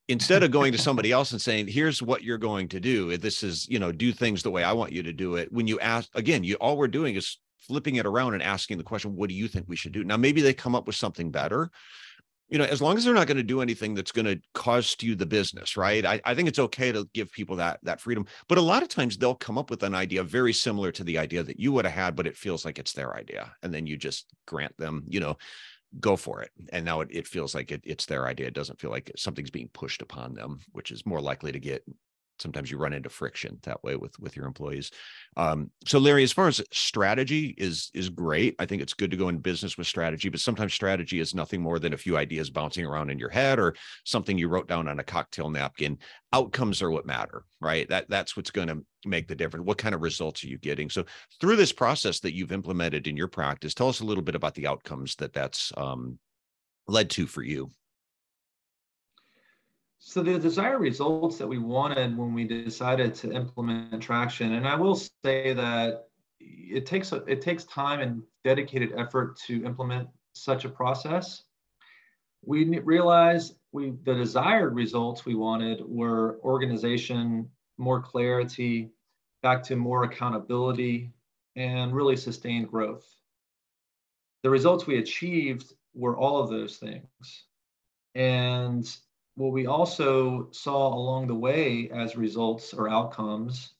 instead 0.07 0.43
of 0.43 0.51
going 0.51 0.71
to 0.71 0.77
somebody 0.77 1.11
else 1.11 1.31
and 1.31 1.41
saying 1.41 1.67
here's 1.67 2.01
what 2.01 2.23
you're 2.23 2.37
going 2.37 2.67
to 2.67 2.79
do 2.79 3.15
this 3.17 3.43
is 3.43 3.67
you 3.69 3.79
know 3.79 3.91
do 3.91 4.11
things 4.11 4.43
the 4.43 4.51
way 4.51 4.63
i 4.63 4.73
want 4.73 4.91
you 4.91 5.03
to 5.03 5.13
do 5.13 5.35
it 5.35 5.51
when 5.51 5.67
you 5.67 5.79
ask 5.79 6.09
again 6.15 6.43
you 6.43 6.55
all 6.55 6.77
we're 6.77 6.87
doing 6.87 7.15
is 7.15 7.37
flipping 7.59 7.95
it 7.95 8.05
around 8.05 8.33
and 8.33 8.43
asking 8.43 8.77
the 8.77 8.83
question 8.83 9.15
what 9.15 9.29
do 9.29 9.35
you 9.35 9.47
think 9.47 9.65
we 9.67 9.75
should 9.75 9.93
do 9.93 10.03
now 10.03 10.17
maybe 10.17 10.41
they 10.41 10.53
come 10.53 10.75
up 10.75 10.87
with 10.87 10.95
something 10.95 11.31
better 11.31 11.71
you 12.53 12.59
know, 12.59 12.65
as 12.65 12.83
long 12.83 12.97
as 12.97 13.03
they're 13.03 13.15
not 13.15 13.25
going 13.25 13.37
to 13.37 13.43
do 13.43 13.61
anything 13.61 13.95
that's 13.95 14.11
going 14.11 14.27
to 14.27 14.39
cost 14.53 15.01
you 15.01 15.15
the 15.15 15.25
business, 15.25 15.75
right? 15.75 16.05
I, 16.05 16.21
I 16.23 16.35
think 16.35 16.47
it's 16.47 16.59
okay 16.59 16.91
to 16.91 17.09
give 17.11 17.31
people 17.31 17.55
that 17.55 17.79
that 17.81 17.99
freedom. 17.99 18.27
But 18.47 18.59
a 18.59 18.61
lot 18.61 18.83
of 18.83 18.89
times 18.89 19.17
they'll 19.17 19.33
come 19.33 19.57
up 19.57 19.71
with 19.71 19.81
an 19.81 19.95
idea 19.95 20.23
very 20.23 20.53
similar 20.53 20.91
to 20.91 21.03
the 21.03 21.17
idea 21.17 21.41
that 21.41 21.59
you 21.59 21.71
would 21.71 21.85
have 21.85 21.95
had, 21.95 22.15
but 22.15 22.27
it 22.27 22.37
feels 22.37 22.63
like 22.63 22.77
it's 22.77 22.93
their 22.93 23.15
idea. 23.15 23.51
And 23.63 23.73
then 23.73 23.87
you 23.87 23.97
just 23.97 24.27
grant 24.45 24.77
them, 24.77 25.03
you 25.07 25.19
know, 25.19 25.37
go 25.99 26.15
for 26.15 26.41
it. 26.41 26.51
And 26.71 26.85
now 26.85 27.01
it, 27.01 27.09
it 27.11 27.27
feels 27.27 27.53
like 27.53 27.71
it, 27.71 27.81
it's 27.83 28.05
their 28.05 28.27
idea. 28.27 28.47
It 28.47 28.53
doesn't 28.53 28.79
feel 28.79 28.91
like 28.91 29.11
something's 29.15 29.51
being 29.51 29.69
pushed 29.73 30.01
upon 30.01 30.33
them, 30.33 30.59
which 30.71 30.91
is 30.91 31.05
more 31.05 31.21
likely 31.21 31.51
to 31.51 31.59
get 31.59 31.83
sometimes 32.43 32.69
you 32.69 32.77
run 32.77 32.93
into 32.93 33.09
friction 33.09 33.57
that 33.63 33.83
way 33.83 33.95
with 33.95 34.17
with 34.19 34.35
your 34.35 34.45
employees. 34.45 34.91
Um, 35.35 35.71
so 35.87 35.97
larry 35.97 36.23
as 36.23 36.31
far 36.31 36.47
as 36.47 36.61
strategy 36.71 37.55
is 37.57 37.89
is 37.93 38.09
great. 38.09 38.55
I 38.59 38.67
think 38.67 38.81
it's 38.81 38.93
good 38.93 39.09
to 39.11 39.17
go 39.17 39.29
in 39.29 39.39
business 39.39 39.77
with 39.77 39.87
strategy 39.87 40.29
but 40.29 40.39
sometimes 40.39 40.73
strategy 40.73 41.19
is 41.19 41.33
nothing 41.33 41.61
more 41.61 41.79
than 41.79 41.93
a 41.93 41.97
few 41.97 42.17
ideas 42.17 42.49
bouncing 42.51 42.85
around 42.85 43.09
in 43.09 43.17
your 43.17 43.29
head 43.29 43.57
or 43.57 43.73
something 44.03 44.37
you 44.37 44.47
wrote 44.47 44.67
down 44.67 44.87
on 44.87 44.99
a 44.99 45.03
cocktail 45.03 45.49
napkin. 45.49 45.97
Outcomes 46.31 46.81
are 46.81 46.91
what 46.91 47.05
matter 47.05 47.45
right? 47.63 47.87
That 47.89 48.09
that's 48.09 48.35
what's 48.35 48.51
going 48.51 48.67
to 48.67 48.83
make 49.05 49.27
the 49.27 49.35
difference. 49.35 49.65
What 49.65 49.77
kind 49.77 49.95
of 49.95 50.01
results 50.01 50.43
are 50.43 50.47
you 50.47 50.57
getting? 50.57 50.89
So 50.89 51.05
through 51.39 51.55
this 51.55 51.71
process 51.71 52.19
that 52.19 52.35
you've 52.35 52.51
implemented 52.51 53.07
in 53.07 53.17
your 53.17 53.29
practice 53.29 53.73
tell 53.73 53.89
us 53.89 54.01
a 54.01 54.05
little 54.05 54.23
bit 54.23 54.35
about 54.35 54.53
the 54.53 54.67
outcomes 54.67 55.15
that 55.15 55.33
that's 55.33 55.71
um, 55.77 56.19
led 56.87 57.09
to 57.11 57.25
for 57.25 57.41
you 57.41 57.71
so 60.05 60.21
the 60.21 60.37
desired 60.37 60.79
results 60.79 61.37
that 61.37 61.47
we 61.47 61.59
wanted 61.59 62.17
when 62.17 62.33
we 62.33 62.43
decided 62.43 63.15
to 63.15 63.31
implement 63.31 64.03
traction, 64.03 64.53
and 64.53 64.67
I 64.67 64.75
will 64.75 64.95
say 64.95 65.53
that 65.53 66.09
it 66.39 66.85
takes 66.85 67.13
it 67.13 67.41
takes 67.41 67.63
time 67.63 68.01
and 68.01 68.21
dedicated 68.43 68.91
effort 68.97 69.37
to 69.47 69.63
implement 69.63 70.09
such 70.33 70.65
a 70.65 70.69
process. 70.69 71.43
We 72.43 72.79
realized 72.79 73.55
we 73.71 73.93
the 74.03 74.13
desired 74.13 74.75
results 74.75 75.25
we 75.25 75.35
wanted 75.35 75.81
were 75.87 76.37
organization, 76.43 77.49
more 77.77 78.01
clarity, 78.01 78.89
back 79.41 79.63
to 79.63 79.77
more 79.77 80.03
accountability, 80.03 81.13
and 81.55 81.95
really 81.95 82.17
sustained 82.17 82.69
growth. 82.69 83.05
The 84.41 84.49
results 84.49 84.85
we 84.85 84.97
achieved 84.97 85.73
were 85.95 86.17
all 86.17 86.39
of 86.39 86.49
those 86.49 86.75
things. 86.75 87.45
And 88.15 88.85
what 89.35 89.51
we 89.51 89.65
also 89.65 90.49
saw 90.51 90.93
along 90.93 91.27
the 91.27 91.35
way 91.35 91.89
as 91.91 92.15
results 92.15 92.73
or 92.73 92.89
outcomes 92.89 93.73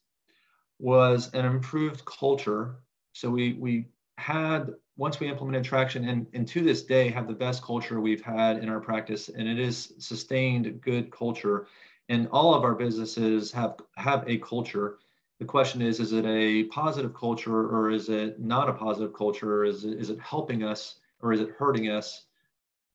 was 0.80 1.32
an 1.34 1.44
improved 1.44 2.04
culture. 2.04 2.76
So 3.12 3.30
we 3.30 3.54
we 3.54 3.86
had 4.18 4.74
once 4.96 5.20
we 5.20 5.28
implemented 5.28 5.64
traction 5.64 6.08
and, 6.08 6.26
and 6.34 6.46
to 6.46 6.62
this 6.62 6.82
day 6.82 7.08
have 7.08 7.26
the 7.26 7.34
best 7.34 7.62
culture 7.62 8.00
we've 8.00 8.22
had 8.22 8.58
in 8.58 8.68
our 8.68 8.80
practice 8.80 9.28
and 9.28 9.48
it 9.48 9.58
is 9.58 9.92
sustained 9.98 10.80
good 10.80 11.10
culture. 11.10 11.66
And 12.08 12.28
all 12.28 12.54
of 12.54 12.64
our 12.64 12.74
businesses 12.74 13.52
have 13.52 13.76
have 13.96 14.24
a 14.26 14.38
culture. 14.38 14.98
The 15.38 15.44
question 15.44 15.82
is 15.82 16.00
is 16.00 16.12
it 16.12 16.26
a 16.26 16.64
positive 16.64 17.14
culture 17.14 17.68
or 17.68 17.90
is 17.90 18.08
it 18.08 18.40
not 18.40 18.68
a 18.68 18.72
positive 18.72 19.14
culture? 19.14 19.64
Is 19.64 19.84
it, 19.84 19.98
is 20.00 20.10
it 20.10 20.18
helping 20.18 20.64
us 20.64 20.96
or 21.20 21.32
is 21.32 21.40
it 21.40 21.50
hurting 21.50 21.90
us 21.90 22.26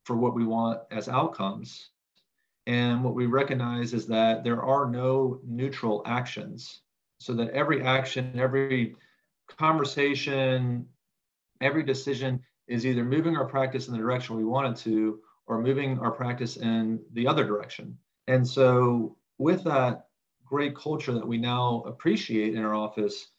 for 0.04 0.18
what 0.18 0.36
we 0.36 0.46
want 0.46 0.82
as 0.92 1.08
outcomes 1.08 1.90
and 2.70 3.04
what 3.04 3.16
we 3.16 3.26
recognize 3.26 3.96
is 3.96 4.06
that 4.06 4.44
there 4.44 4.62
are 4.62 4.86
no 4.86 5.42
neutral 5.44 6.04
actions. 6.06 6.82
So 7.20 7.34
that 7.34 7.50
every 7.50 7.82
action, 7.82 8.40
every 8.40 8.96
conversation, 9.58 10.86
every 11.62 11.82
decision 11.82 12.40
is 12.68 12.86
either 12.86 13.04
moving 13.04 13.36
our 13.36 13.46
practice 13.46 13.88
in 13.88 13.94
the 13.94 14.00
direction 14.00 14.36
we 14.36 14.46
wanted 14.46 14.76
to 14.78 15.20
or 15.48 15.60
moving 15.60 15.98
our 15.98 16.12
practice 16.12 16.58
in 16.58 17.00
the 17.14 17.26
other 17.26 17.44
direction. 17.44 17.98
And 18.28 18.48
so, 18.48 19.18
with 19.40 19.64
that 19.64 20.06
great 20.46 20.76
culture 20.76 21.14
that 21.14 21.28
we 21.28 21.40
now 21.40 21.82
appreciate 21.88 22.54
in 22.54 22.64
our 22.64 22.76
office, 22.76 23.30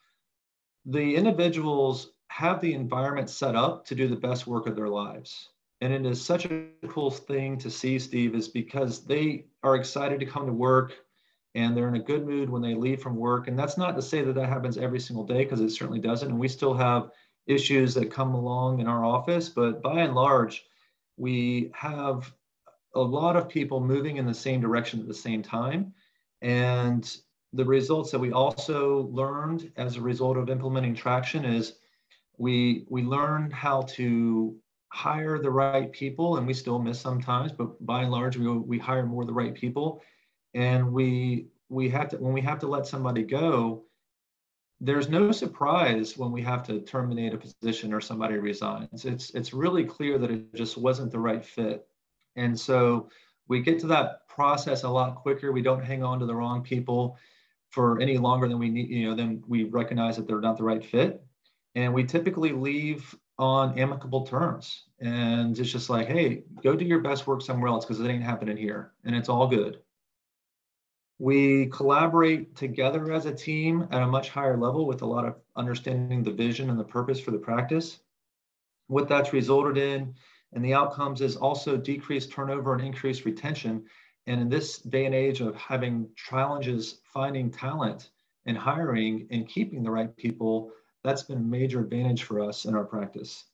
the 0.87 1.15
individuals 1.15 2.11
have 2.29 2.61
the 2.61 2.75
environment 2.75 3.31
set 3.31 3.55
up 3.55 3.87
to 3.87 3.95
do 3.95 4.09
the 4.09 4.17
best 4.17 4.49
work 4.49 4.67
of 4.67 4.75
their 4.75 4.89
lives. 4.89 5.51
And 5.81 5.93
it 5.93 6.05
is 6.05 6.21
such 6.23 6.45
a 6.45 6.67
cool 6.89 7.11
thing 7.11 7.57
to 7.59 7.71
see, 7.71 7.99
Steve, 7.99 8.35
is 8.35 8.49
because 8.49 9.05
they 9.05 9.47
are 9.63 9.77
excited 9.77 10.21
to 10.21 10.27
come 10.27 10.47
to 10.47 10.53
work 10.53 10.95
and 11.55 11.77
they're 11.77 11.89
in 11.89 11.97
a 11.97 12.03
good 12.03 12.27
mood 12.27 12.51
when 12.51 12.63
they 12.63 12.75
leave 12.75 13.03
from 13.03 13.17
work. 13.17 13.49
And 13.49 13.59
that's 13.59 13.79
not 13.79 13.97
to 13.97 14.03
say 14.03 14.23
that 14.23 14.35
that 14.35 14.49
happens 14.49 14.79
every 14.79 15.01
single 15.01 15.25
day, 15.25 15.45
because 15.45 15.61
it 15.61 15.71
certainly 15.71 15.99
doesn't. 15.99 16.29
And 16.29 16.39
we 16.39 16.49
still 16.49 16.75
have 16.75 17.11
issues 17.47 17.95
that 17.95 18.13
come 18.13 18.35
along 18.35 18.81
in 18.81 18.87
our 18.87 19.05
office. 19.05 19.49
But 19.49 19.83
by 19.83 20.03
and 20.03 20.15
large, 20.15 20.65
we 21.17 21.71
have 21.75 22.33
a 22.95 23.01
lot 23.01 23.37
of 23.37 23.49
people 23.49 23.81
moving 23.81 24.19
in 24.19 24.27
the 24.27 24.35
same 24.35 24.61
direction 24.61 25.01
at 25.01 25.09
the 25.09 25.15
same 25.15 25.43
time. 25.43 25.93
And 26.43 27.11
the 27.53 27.65
results 27.65 28.11
that 28.11 28.19
we 28.19 28.33
also 28.33 29.09
learned 29.13 29.73
as 29.77 29.97
a 29.97 30.01
result 30.01 30.37
of 30.37 30.51
implementing 30.51 30.95
traction 30.95 31.45
is 31.45 31.75
we 32.39 32.87
we 32.89 33.03
learned 33.03 33.53
how 33.53 33.83
to 33.83 34.57
hire 34.91 35.39
the 35.39 35.51
right 35.51 35.93
people 35.93 36.37
and 36.37 36.47
we 36.47 36.53
still 36.53 36.79
miss 36.79 37.01
sometimes 37.01 37.53
but 37.53 37.85
by 37.87 38.03
and 38.03 38.11
large 38.11 38.37
we, 38.37 38.49
we 38.49 38.79
hire 38.79 39.07
more 39.07 39.25
the 39.25 39.33
right 39.33 39.55
people. 39.55 40.03
And 40.55 40.93
we 40.93 41.47
we 41.69 41.89
have 41.91 42.09
to 42.11 42.17
when 42.17 42.33
we 42.33 42.41
have 42.41 42.59
to 42.61 42.67
let 42.67 42.87
somebody 42.87 43.23
go 43.23 43.85
there's 44.81 45.09
no 45.09 45.31
surprise 45.31 46.17
when 46.17 46.33
we 46.33 46.41
have 46.41 46.63
to 46.67 46.81
terminate 46.81 47.35
a 47.35 47.39
position 47.39 47.93
or 47.93 48.01
somebody 48.01 48.37
resigns. 48.39 49.05
It's 49.05 49.31
it's 49.31 49.53
really 49.53 49.85
clear 49.85 50.19
that 50.19 50.31
it 50.31 50.55
just 50.55 50.79
wasn't 50.79 51.13
the 51.13 51.19
right 51.19 51.45
fit. 51.45 51.87
And 52.37 52.59
so 52.59 53.11
we 53.47 53.61
get 53.61 53.79
to 53.81 53.87
that 53.89 54.27
process 54.27 54.85
a 54.85 54.89
lot 54.89 55.17
quicker. 55.17 55.53
We 55.53 55.61
don't 55.61 55.85
hang 55.85 56.03
on 56.03 56.19
to 56.21 56.27
the 56.27 56.35
wrong 56.35 56.63
people 56.63 57.19
for 57.69 58.01
any 58.01 58.17
longer 58.17 58.49
than 58.49 58.59
we 58.59 58.69
need 58.71 58.89
you 58.89 59.09
know 59.09 59.15
then 59.15 59.45
we 59.47 59.65
recognize 59.65 60.17
that 60.17 60.27
they're 60.27 60.41
not 60.41 60.57
the 60.57 60.65
right 60.65 60.85
fit. 60.85 61.23
And 61.75 61.93
we 61.93 62.05
typically 62.05 62.53
leave 62.53 63.15
on 63.41 63.79
amicable 63.79 64.27
terms. 64.27 64.85
And 65.01 65.59
it's 65.59 65.73
just 65.73 65.89
like, 65.89 66.09
hey, 66.09 66.45
go 66.63 66.77
do 66.77 66.85
your 66.85 67.01
best 67.01 67.27
work 67.27 67.41
somewhere 67.41 67.71
else 67.71 67.87
because 67.87 67.99
it 67.99 68.09
ain't 68.09 68.23
happening 68.23 68.57
here. 68.57 68.93
And 69.05 69.17
it's 69.17 69.31
all 69.31 69.47
good. 69.47 69.79
We 71.19 71.67
collaborate 71.67 72.55
together 72.55 73.11
as 73.13 73.25
a 73.25 73.35
team 73.35 73.89
at 73.91 74.03
a 74.03 74.07
much 74.07 74.29
higher 74.29 74.59
level 74.59 74.87
with 74.87 75.01
a 75.01 75.07
lot 75.07 75.25
of 75.25 75.37
understanding 75.57 76.23
the 76.23 76.31
vision 76.31 76.69
and 76.69 76.79
the 76.79 76.85
purpose 76.85 77.19
for 77.19 77.31
the 77.31 77.39
practice. 77.39 78.01
What 78.89 79.09
that's 79.09 79.33
resulted 79.33 79.79
in 79.79 80.15
and 80.53 80.65
the 80.65 80.75
outcomes 80.75 81.23
is 81.23 81.37
also 81.37 81.77
decreased 81.79 82.33
turnover 82.33 82.75
and 82.75 82.83
increased 82.83 83.25
retention. 83.25 83.85
And 84.27 84.41
in 84.41 84.49
this 84.51 84.79
day 84.79 85.07
and 85.07 85.15
age 85.15 85.41
of 85.41 85.57
having 85.57 86.09
challenges 86.15 87.01
finding 87.05 87.51
talent 87.51 88.11
and 88.45 88.57
hiring 88.57 89.29
and 89.31 89.49
keeping 89.49 89.83
the 89.83 89.91
right 89.91 90.15
people, 90.17 90.73
that's 91.05 91.23
been 91.23 91.39
a 91.39 91.43
major 91.43 91.81
advantage 91.81 92.25
for 92.25 92.41
us 92.41 92.65
in 92.65 92.75
our 92.75 92.85
practice. 92.85 93.45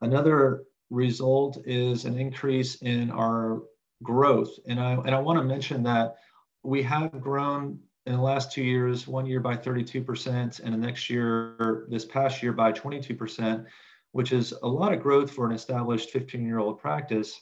Another 0.00 0.64
result 0.90 1.62
is 1.64 2.04
an 2.04 2.18
increase 2.18 2.76
in 2.76 3.10
our 3.10 3.62
growth. 4.02 4.50
And 4.66 4.78
I, 4.78 4.92
and 4.92 5.10
I 5.10 5.18
want 5.18 5.38
to 5.38 5.44
mention 5.44 5.82
that 5.84 6.16
we 6.62 6.82
have 6.82 7.20
grown 7.20 7.78
in 8.06 8.14
the 8.14 8.20
last 8.20 8.52
two 8.52 8.62
years, 8.62 9.06
one 9.06 9.26
year 9.26 9.40
by 9.40 9.56
32%, 9.56 10.60
and 10.60 10.74
the 10.74 10.78
next 10.78 11.08
year, 11.08 11.86
this 11.88 12.04
past 12.04 12.42
year 12.42 12.52
by 12.52 12.72
22%, 12.72 13.64
which 14.12 14.32
is 14.32 14.52
a 14.62 14.68
lot 14.68 14.92
of 14.92 15.02
growth 15.02 15.30
for 15.30 15.46
an 15.46 15.52
established 15.52 16.10
15 16.10 16.44
year 16.44 16.58
old 16.58 16.80
practice. 16.80 17.40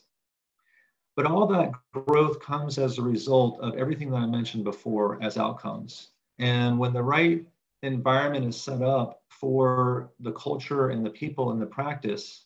But 1.17 1.27
all 1.27 1.47
that 1.49 1.73
growth 1.93 2.41
comes 2.41 2.79
as 2.79 2.99
a 2.99 3.03
result 3.03 3.59
of 3.61 3.77
everything 3.77 4.11
that 4.11 4.19
I 4.19 4.27
mentioned 4.27 4.65
before 4.65 5.23
as 5.23 5.37
outcomes. 5.37 6.11
And 6.39 6.79
when 6.79 6.93
the 6.93 7.03
right 7.03 7.45
environment 7.83 8.47
is 8.47 8.61
set 8.61 8.83
up 8.83 9.20
for 9.41 10.13
the 10.21 10.33
culture 10.33 10.91
and 10.91 11.05
the 11.05 11.11
people 11.11 11.51
and 11.51 11.61
the 11.61 11.67
practice, 11.67 12.45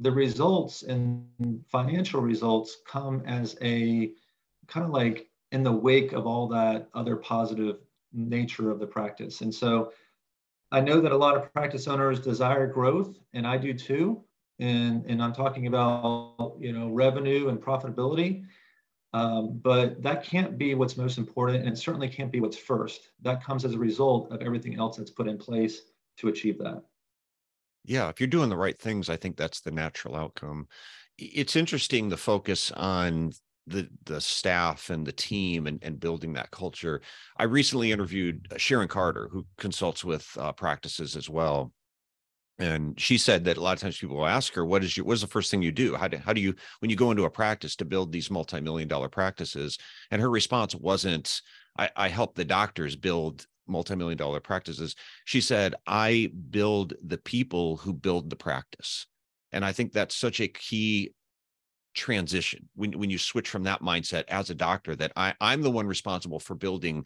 the 0.00 0.10
results 0.10 0.82
and 0.82 1.26
financial 1.68 2.20
results 2.20 2.78
come 2.86 3.22
as 3.26 3.56
a 3.60 4.12
kind 4.66 4.84
of 4.84 4.92
like 4.92 5.28
in 5.52 5.62
the 5.62 5.72
wake 5.72 6.12
of 6.12 6.26
all 6.26 6.48
that 6.48 6.88
other 6.94 7.16
positive 7.16 7.76
nature 8.12 8.70
of 8.70 8.80
the 8.80 8.86
practice. 8.86 9.42
And 9.42 9.54
so 9.54 9.92
I 10.72 10.80
know 10.80 11.00
that 11.00 11.12
a 11.12 11.16
lot 11.16 11.36
of 11.36 11.52
practice 11.52 11.86
owners 11.86 12.18
desire 12.18 12.66
growth, 12.66 13.18
and 13.34 13.46
I 13.46 13.58
do 13.58 13.72
too. 13.72 14.22
And, 14.58 15.04
and 15.06 15.22
I'm 15.22 15.34
talking 15.34 15.66
about 15.66 16.56
you 16.58 16.72
know 16.72 16.88
revenue 16.88 17.48
and 17.48 17.60
profitability. 17.60 18.44
Um, 19.12 19.60
but 19.62 20.02
that 20.02 20.24
can't 20.24 20.58
be 20.58 20.74
what's 20.74 20.96
most 20.96 21.16
important, 21.16 21.62
and 21.62 21.68
it 21.72 21.78
certainly 21.78 22.08
can't 22.08 22.32
be 22.32 22.40
what's 22.40 22.56
first. 22.56 23.10
That 23.22 23.42
comes 23.42 23.64
as 23.64 23.74
a 23.74 23.78
result 23.78 24.30
of 24.32 24.42
everything 24.42 24.78
else 24.78 24.96
that's 24.96 25.10
put 25.10 25.28
in 25.28 25.38
place 25.38 25.82
to 26.18 26.28
achieve 26.28 26.58
that. 26.58 26.82
Yeah, 27.84 28.08
if 28.08 28.20
you're 28.20 28.26
doing 28.26 28.50
the 28.50 28.56
right 28.56 28.78
things, 28.78 29.08
I 29.08 29.16
think 29.16 29.36
that's 29.36 29.60
the 29.60 29.70
natural 29.70 30.16
outcome. 30.16 30.66
It's 31.18 31.56
interesting 31.56 32.08
the 32.08 32.16
focus 32.16 32.72
on 32.72 33.32
the 33.66 33.88
the 34.04 34.20
staff 34.20 34.90
and 34.90 35.06
the 35.06 35.12
team 35.12 35.66
and, 35.66 35.82
and 35.82 35.98
building 35.98 36.32
that 36.34 36.50
culture. 36.50 37.00
I 37.36 37.44
recently 37.44 37.92
interviewed 37.92 38.46
uh, 38.52 38.58
Sharon 38.58 38.88
Carter, 38.88 39.28
who 39.30 39.46
consults 39.58 40.04
with 40.04 40.28
uh, 40.38 40.52
practices 40.52 41.16
as 41.16 41.28
well, 41.30 41.72
and 42.58 42.98
she 42.98 43.18
said 43.18 43.44
that 43.44 43.56
a 43.56 43.60
lot 43.60 43.74
of 43.74 43.80
times 43.80 43.98
people 43.98 44.16
will 44.16 44.26
ask 44.26 44.54
her, 44.54 44.64
"What 44.64 44.84
is 44.84 44.96
your 44.96 45.06
what 45.06 45.14
is 45.14 45.20
the 45.20 45.26
first 45.26 45.50
thing 45.50 45.62
you 45.62 45.72
do? 45.72 45.94
How 45.94 46.08
do 46.08 46.16
how 46.18 46.32
do 46.32 46.40
you 46.40 46.54
when 46.80 46.90
you 46.90 46.96
go 46.96 47.10
into 47.10 47.24
a 47.24 47.30
practice 47.30 47.76
to 47.76 47.84
build 47.84 48.12
these 48.12 48.30
multi 48.30 48.60
million 48.60 48.88
dollar 48.88 49.08
practices?" 49.08 49.78
And 50.10 50.22
her 50.22 50.30
response 50.30 50.74
wasn't, 50.74 51.42
"I, 51.78 51.90
I 51.96 52.08
help 52.08 52.34
the 52.34 52.44
doctors 52.44 52.96
build 52.96 53.46
multi-million 53.68 54.16
dollar 54.16 54.40
practices 54.40 54.94
she 55.24 55.40
said 55.40 55.74
i 55.86 56.30
build 56.50 56.94
the 57.04 57.18
people 57.18 57.76
who 57.76 57.92
build 57.92 58.30
the 58.30 58.36
practice. 58.36 59.06
And 59.52 59.64
i 59.64 59.72
think 59.72 59.92
that's 59.92 60.16
such 60.16 60.40
a 60.40 60.48
key 60.48 61.12
transition. 61.94 62.68
When, 62.74 62.92
when 62.92 63.10
you 63.10 63.18
switch 63.18 63.48
from 63.48 63.62
that 63.64 63.80
mindset 63.80 64.24
as 64.28 64.50
a 64.50 64.54
doctor 64.54 64.94
that 64.96 65.12
I, 65.16 65.34
i'm 65.40 65.62
the 65.62 65.70
one 65.70 65.86
responsible 65.86 66.38
for 66.38 66.54
building 66.54 67.04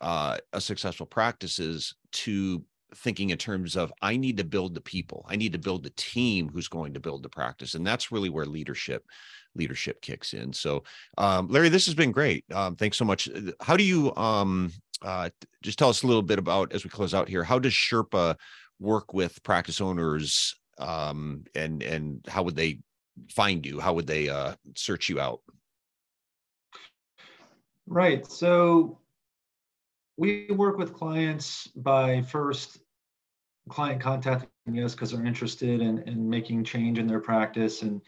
uh, 0.00 0.38
a 0.52 0.60
successful 0.60 1.06
practices 1.06 1.94
to 2.12 2.64
thinking 2.96 3.30
in 3.30 3.38
terms 3.38 3.76
of 3.76 3.92
i 4.02 4.16
need 4.16 4.36
to 4.38 4.44
build 4.44 4.74
the 4.74 4.80
people. 4.80 5.26
I 5.28 5.36
need 5.36 5.52
to 5.52 5.58
build 5.58 5.82
the 5.82 5.92
team 5.96 6.48
who's 6.48 6.68
going 6.68 6.94
to 6.94 7.00
build 7.00 7.22
the 7.22 7.28
practice. 7.28 7.74
And 7.74 7.86
that's 7.86 8.12
really 8.12 8.30
where 8.30 8.46
leadership 8.46 9.04
leadership 9.54 10.00
kicks 10.00 10.34
in. 10.34 10.52
So 10.52 10.84
um, 11.18 11.48
larry 11.48 11.68
this 11.68 11.86
has 11.86 11.94
been 11.94 12.12
great. 12.12 12.44
Um, 12.52 12.76
thanks 12.76 12.96
so 12.96 13.04
much. 13.04 13.28
How 13.60 13.76
do 13.76 13.84
you 13.84 14.14
um, 14.16 14.72
uh, 15.04 15.28
just 15.62 15.78
tell 15.78 15.90
us 15.90 16.02
a 16.02 16.06
little 16.06 16.22
bit 16.22 16.38
about 16.38 16.72
as 16.72 16.82
we 16.82 16.90
close 16.90 17.14
out 17.14 17.28
here 17.28 17.44
how 17.44 17.58
does 17.58 17.72
sherpa 17.72 18.34
work 18.80 19.14
with 19.14 19.42
practice 19.42 19.80
owners 19.80 20.56
um, 20.78 21.44
and 21.54 21.82
and 21.82 22.24
how 22.28 22.42
would 22.42 22.56
they 22.56 22.80
find 23.30 23.64
you? 23.64 23.80
How 23.80 23.92
would 23.92 24.06
they 24.06 24.28
uh, 24.28 24.54
search 24.76 25.08
you 25.08 25.20
out? 25.20 25.40
Right. 27.86 28.26
So 28.26 28.98
we 30.16 30.46
work 30.50 30.78
with 30.78 30.94
clients 30.94 31.68
by 31.76 32.22
first 32.22 32.78
client 33.68 34.00
contacting 34.00 34.48
us 34.82 34.94
because 34.94 35.10
they're 35.10 35.26
interested 35.26 35.80
in, 35.80 35.98
in 36.00 36.28
making 36.28 36.64
change 36.64 36.98
in 36.98 37.06
their 37.06 37.20
practice. 37.20 37.82
And 37.82 38.00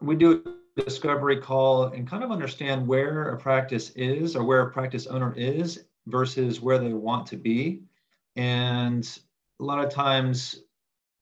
we 0.00 0.16
do 0.16 0.42
discovery 0.76 1.38
call 1.38 1.84
and 1.84 2.08
kind 2.08 2.22
of 2.22 2.30
understand 2.30 2.86
where 2.86 3.30
a 3.30 3.36
practice 3.36 3.90
is 3.90 4.36
or 4.36 4.44
where 4.44 4.60
a 4.60 4.70
practice 4.70 5.06
owner 5.06 5.32
is 5.36 5.84
versus 6.06 6.60
where 6.60 6.78
they 6.78 6.92
want 6.92 7.26
to 7.28 7.36
be. 7.36 7.82
And 8.36 9.08
a 9.58 9.64
lot 9.64 9.84
of 9.84 9.90
times 9.90 10.60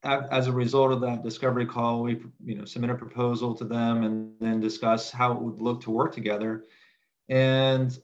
as 0.03 0.49
a 0.49 0.53
result 0.53 0.93
of 0.93 1.01
that 1.01 1.23
discovery 1.23 1.65
call, 1.65 2.03
we 2.03 2.21
you 2.45 2.57
know 2.57 2.65
submit 2.65 2.91
a 2.91 2.95
proposal 2.95 3.55
to 3.55 3.65
them 3.65 4.03
and 4.03 4.33
then 4.41 4.61
discuss 4.61 5.11
how 5.11 5.33
it 5.33 5.41
would 5.41 5.61
look 5.61 5.81
to 5.83 5.91
work 5.91 6.13
together. 6.13 6.65
And 7.29 7.97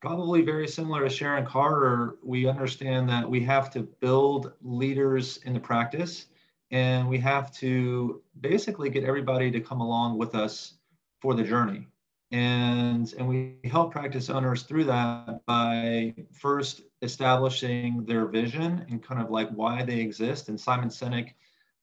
probably 0.00 0.42
very 0.42 0.66
similar 0.66 1.04
to 1.04 1.10
Sharon 1.10 1.46
Carter, 1.46 2.16
we 2.24 2.48
understand 2.48 3.08
that 3.10 3.28
we 3.28 3.40
have 3.44 3.70
to 3.72 3.82
build 3.82 4.54
leaders 4.62 5.36
in 5.44 5.52
the 5.52 5.60
practice 5.60 6.26
and 6.70 7.08
we 7.08 7.18
have 7.18 7.52
to 7.56 8.22
basically 8.40 8.90
get 8.90 9.04
everybody 9.04 9.50
to 9.50 9.60
come 9.60 9.80
along 9.80 10.18
with 10.18 10.34
us 10.34 10.74
for 11.20 11.34
the 11.34 11.42
journey. 11.42 11.86
And, 12.32 13.12
and 13.18 13.26
we 13.28 13.56
help 13.64 13.90
practice 13.90 14.30
owners 14.30 14.62
through 14.62 14.84
that 14.84 15.44
by 15.46 16.14
first 16.32 16.82
establishing 17.02 18.04
their 18.04 18.26
vision 18.26 18.86
and 18.88 19.02
kind 19.02 19.20
of 19.20 19.30
like 19.30 19.50
why 19.50 19.82
they 19.84 19.98
exist. 19.98 20.48
And 20.48 20.60
Simon 20.60 20.90
Sinek, 20.90 21.30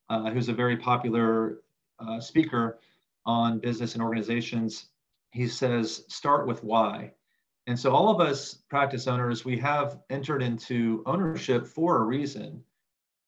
uh, 0.10 0.30
who's 0.32 0.48
a 0.48 0.54
very 0.54 0.78
popular 0.78 1.60
uh, 2.00 2.22
speaker 2.22 2.80
on 3.26 3.60
business 3.60 3.94
and 3.94 4.02
organizations, 4.02 4.88
he 5.32 5.48
says, 5.48 6.06
start 6.08 6.48
with 6.48 6.64
why. 6.64 7.12
And 7.68 7.78
so 7.78 7.92
all 7.92 8.10
of 8.10 8.26
us 8.26 8.54
practice 8.70 9.08
owners, 9.08 9.44
we 9.44 9.58
have 9.58 10.00
entered 10.10 10.42
into 10.42 11.04
ownership 11.06 11.68
for 11.68 11.98
a 11.98 12.04
reason. 12.04 12.64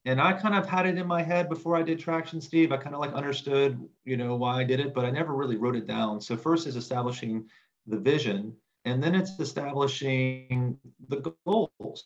And 0.05 0.21
I 0.21 0.33
kind 0.33 0.55
of 0.55 0.67
had 0.67 0.85
it 0.85 0.97
in 0.97 1.07
my 1.07 1.21
head 1.21 1.49
before 1.49 1.75
I 1.75 1.83
did 1.83 1.99
traction, 1.99 2.39
Steve. 2.39 2.71
I 2.71 2.77
kind 2.77 2.95
of 2.95 3.01
like 3.01 3.13
understood, 3.13 3.79
you 4.05 4.17
know, 4.17 4.35
why 4.35 4.62
I 4.62 4.63
did 4.63 4.79
it, 4.79 4.93
but 4.93 5.05
I 5.05 5.12
never 5.12 5.35
really 5.35 5.57
wrote 5.57 5.75
it 5.75 5.88
down. 5.88 6.21
So 6.21 6.38
first 6.38 6.67
is 6.67 6.77
establishing 6.77 7.45
the 7.85 7.97
vision 7.97 8.55
and 8.85 9.03
then 9.03 9.13
it's 9.13 9.39
establishing 9.39 10.77
the 11.09 11.35
goals. 11.45 12.05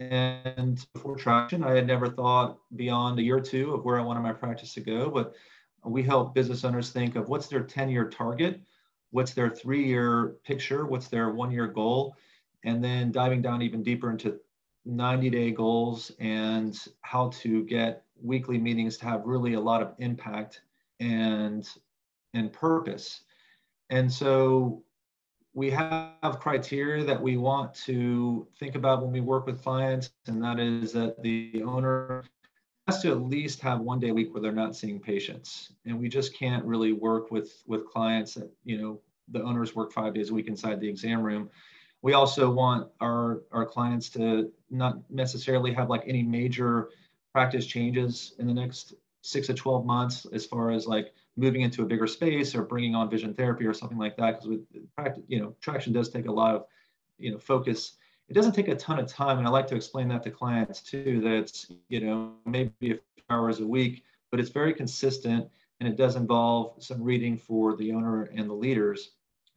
And 0.00 0.84
before 0.92 1.16
traction, 1.16 1.62
I 1.62 1.74
had 1.74 1.86
never 1.86 2.08
thought 2.08 2.58
beyond 2.74 3.18
a 3.18 3.22
year 3.22 3.36
or 3.36 3.40
two 3.40 3.74
of 3.74 3.84
where 3.84 3.98
I 3.98 4.02
wanted 4.02 4.20
my 4.20 4.32
practice 4.32 4.74
to 4.74 4.80
go. 4.80 5.10
But 5.10 5.34
we 5.84 6.02
help 6.02 6.34
business 6.34 6.64
owners 6.64 6.90
think 6.90 7.16
of 7.16 7.28
what's 7.28 7.46
their 7.46 7.62
10 7.62 7.90
year 7.90 8.08
target, 8.08 8.60
what's 9.10 9.34
their 9.34 9.50
three 9.50 9.86
year 9.86 10.36
picture, 10.44 10.86
what's 10.86 11.08
their 11.08 11.30
one 11.30 11.50
year 11.50 11.66
goal, 11.66 12.16
and 12.64 12.82
then 12.82 13.12
diving 13.12 13.42
down 13.42 13.62
even 13.62 13.82
deeper 13.82 14.10
into 14.10 14.38
90 14.86 15.30
day 15.30 15.50
goals 15.50 16.12
and 16.18 16.78
how 17.02 17.28
to 17.30 17.64
get 17.64 18.04
weekly 18.22 18.58
meetings 18.58 18.96
to 18.98 19.04
have 19.04 19.22
really 19.24 19.54
a 19.54 19.60
lot 19.60 19.82
of 19.82 19.94
impact 19.98 20.62
and 21.00 21.68
and 22.34 22.52
purpose. 22.52 23.22
And 23.90 24.12
so 24.12 24.82
we 25.54 25.70
have 25.70 26.38
criteria 26.40 27.04
that 27.04 27.20
we 27.20 27.36
want 27.36 27.74
to 27.74 28.46
think 28.58 28.74
about 28.74 29.02
when 29.02 29.10
we 29.10 29.20
work 29.20 29.46
with 29.46 29.62
clients, 29.62 30.10
and 30.26 30.42
that 30.42 30.60
is 30.60 30.92
that 30.92 31.22
the 31.22 31.62
owner 31.64 32.24
has 32.86 33.00
to 33.02 33.10
at 33.10 33.22
least 33.22 33.60
have 33.60 33.80
one 33.80 33.98
day 33.98 34.10
a 34.10 34.14
week 34.14 34.32
where 34.32 34.42
they're 34.42 34.52
not 34.52 34.76
seeing 34.76 35.00
patients. 35.00 35.72
And 35.86 35.98
we 35.98 36.08
just 36.08 36.34
can't 36.34 36.64
really 36.64 36.92
work 36.92 37.30
with 37.30 37.62
with 37.66 37.86
clients 37.86 38.34
that 38.34 38.50
you 38.64 38.78
know 38.78 39.00
the 39.28 39.42
owners 39.42 39.74
work 39.74 39.92
five 39.92 40.14
days 40.14 40.30
a 40.30 40.34
week 40.34 40.46
inside 40.46 40.80
the 40.80 40.88
exam 40.88 41.22
room. 41.22 41.50
We 42.02 42.12
also 42.12 42.50
want 42.50 42.88
our 43.00 43.42
our 43.52 43.66
clients 43.66 44.08
to 44.10 44.52
not 44.70 44.98
necessarily 45.10 45.72
have 45.72 45.90
like 45.90 46.04
any 46.06 46.22
major 46.22 46.90
practice 47.32 47.66
changes 47.66 48.34
in 48.38 48.46
the 48.46 48.54
next 48.54 48.94
six 49.22 49.48
to 49.48 49.54
12 49.54 49.84
months 49.84 50.26
as 50.32 50.46
far 50.46 50.70
as 50.70 50.86
like 50.86 51.12
moving 51.36 51.62
into 51.62 51.82
a 51.82 51.84
bigger 51.84 52.06
space 52.06 52.54
or 52.54 52.62
bringing 52.62 52.94
on 52.94 53.10
vision 53.10 53.34
therapy 53.34 53.66
or 53.66 53.74
something 53.74 53.98
like 53.98 54.16
that 54.16 54.32
because 54.32 54.48
with 54.48 54.64
practice 54.96 55.22
you 55.28 55.40
know 55.40 55.54
traction 55.60 55.92
does 55.92 56.08
take 56.08 56.26
a 56.26 56.32
lot 56.32 56.54
of 56.54 56.66
you 57.18 57.30
know 57.30 57.38
focus. 57.38 57.94
It 58.28 58.34
doesn't 58.34 58.52
take 58.52 58.68
a 58.68 58.74
ton 58.74 58.98
of 58.98 59.06
time 59.06 59.38
and 59.38 59.46
i 59.46 59.50
like 59.50 59.68
to 59.68 59.76
explain 59.76 60.08
that 60.08 60.22
to 60.24 60.30
clients 60.30 60.80
too 60.80 61.20
that 61.20 61.32
it's 61.32 61.70
you 61.88 62.00
know 62.00 62.32
maybe 62.44 62.72
a 62.82 62.86
few 62.88 63.00
hours 63.30 63.60
a 63.60 63.66
week 63.66 64.04
but 64.30 64.40
it's 64.40 64.50
very 64.50 64.74
consistent 64.74 65.48
and 65.80 65.88
it 65.88 65.96
does 65.96 66.16
involve 66.16 66.82
some 66.82 67.02
reading 67.02 67.36
for 67.36 67.76
the 67.76 67.92
owner 67.92 68.24
and 68.34 68.48
the 68.48 68.54
leaders 68.54 69.10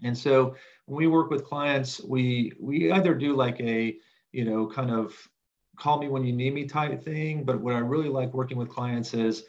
and 0.04 0.18
so 0.18 0.56
when 0.86 0.98
we 0.98 1.08
work 1.08 1.30
with 1.30 1.46
clients 1.46 2.02
we 2.02 2.54
we 2.60 2.92
either 2.92 3.14
do 3.14 3.36
like 3.36 3.60
a 3.60 3.98
you 4.32 4.46
know 4.46 4.68
kind 4.68 4.92
of 4.92 5.16
call 5.78 6.00
me 6.00 6.08
when 6.08 6.24
you 6.24 6.34
need 6.34 6.54
me 6.54 6.66
type 6.66 7.04
thing 7.04 7.44
but 7.44 7.60
what 7.60 7.74
i 7.74 7.80
really 7.80 8.10
like 8.10 8.34
working 8.34 8.58
with 8.58 8.70
clients 8.70 9.14
is 9.14 9.44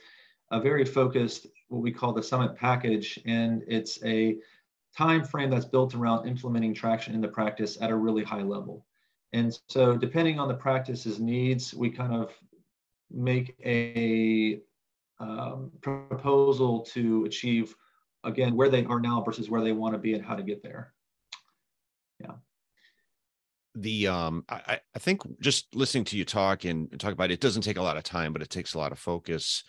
a 0.51 0.61
very 0.61 0.85
focused 0.85 1.47
what 1.69 1.83
we 1.83 1.93
call 1.93 2.13
the 2.13 2.23
summit 2.23 2.57
package 2.57 3.19
and 3.27 3.63
it's 3.67 4.03
a 4.05 4.37
time 4.97 5.25
frame 5.25 5.51
that's 5.51 5.65
built 5.65 5.95
around 5.95 6.27
implementing 6.27 6.75
traction 6.75 7.15
in 7.15 7.21
the 7.21 7.29
practice 7.29 7.79
at 7.81 7.91
a 7.91 7.97
really 7.97 8.25
high 8.25 8.43
level. 8.43 8.87
And 9.33 9.57
so 9.69 9.97
depending 9.97 10.39
on 10.39 10.49
the 10.49 10.55
practice's 10.55 11.21
needs, 11.21 11.73
we 11.73 11.91
kind 11.91 12.13
of 12.13 12.33
make 13.11 13.57
a 13.65 14.61
um, 15.21 15.71
proposal 15.81 16.81
to 16.81 17.25
achieve, 17.25 17.75
again, 18.25 18.57
where 18.57 18.69
they 18.69 18.85
are 18.85 19.01
now 19.01 19.21
versus 19.23 19.49
where 19.49 19.63
they 19.63 19.73
want 19.73 19.95
to 19.95 19.99
be 19.99 20.15
and 20.15 20.25
how 20.25 20.35
to 20.35 20.43
get 20.43 20.63
there. 20.63 20.93
Yeah. 22.21 22.35
The 23.75 24.09
um, 24.09 24.45
I, 24.49 24.81
I 24.95 24.99
think 24.99 25.23
just 25.41 25.75
listening 25.75 26.05
to 26.07 26.17
you 26.17 26.25
talk 26.25 26.65
and 26.65 26.99
talk 26.99 27.13
about 27.13 27.31
it, 27.31 27.35
it 27.35 27.41
doesn't 27.41 27.63
take 27.63 27.77
a 27.77 27.83
lot 27.83 27.97
of 27.97 28.03
time, 28.03 28.33
but 28.33 28.43
it 28.43 28.51
takes 28.51 28.75
a 28.75 28.79
lot 28.79 28.93
of 28.93 28.99
focus. 28.99 29.63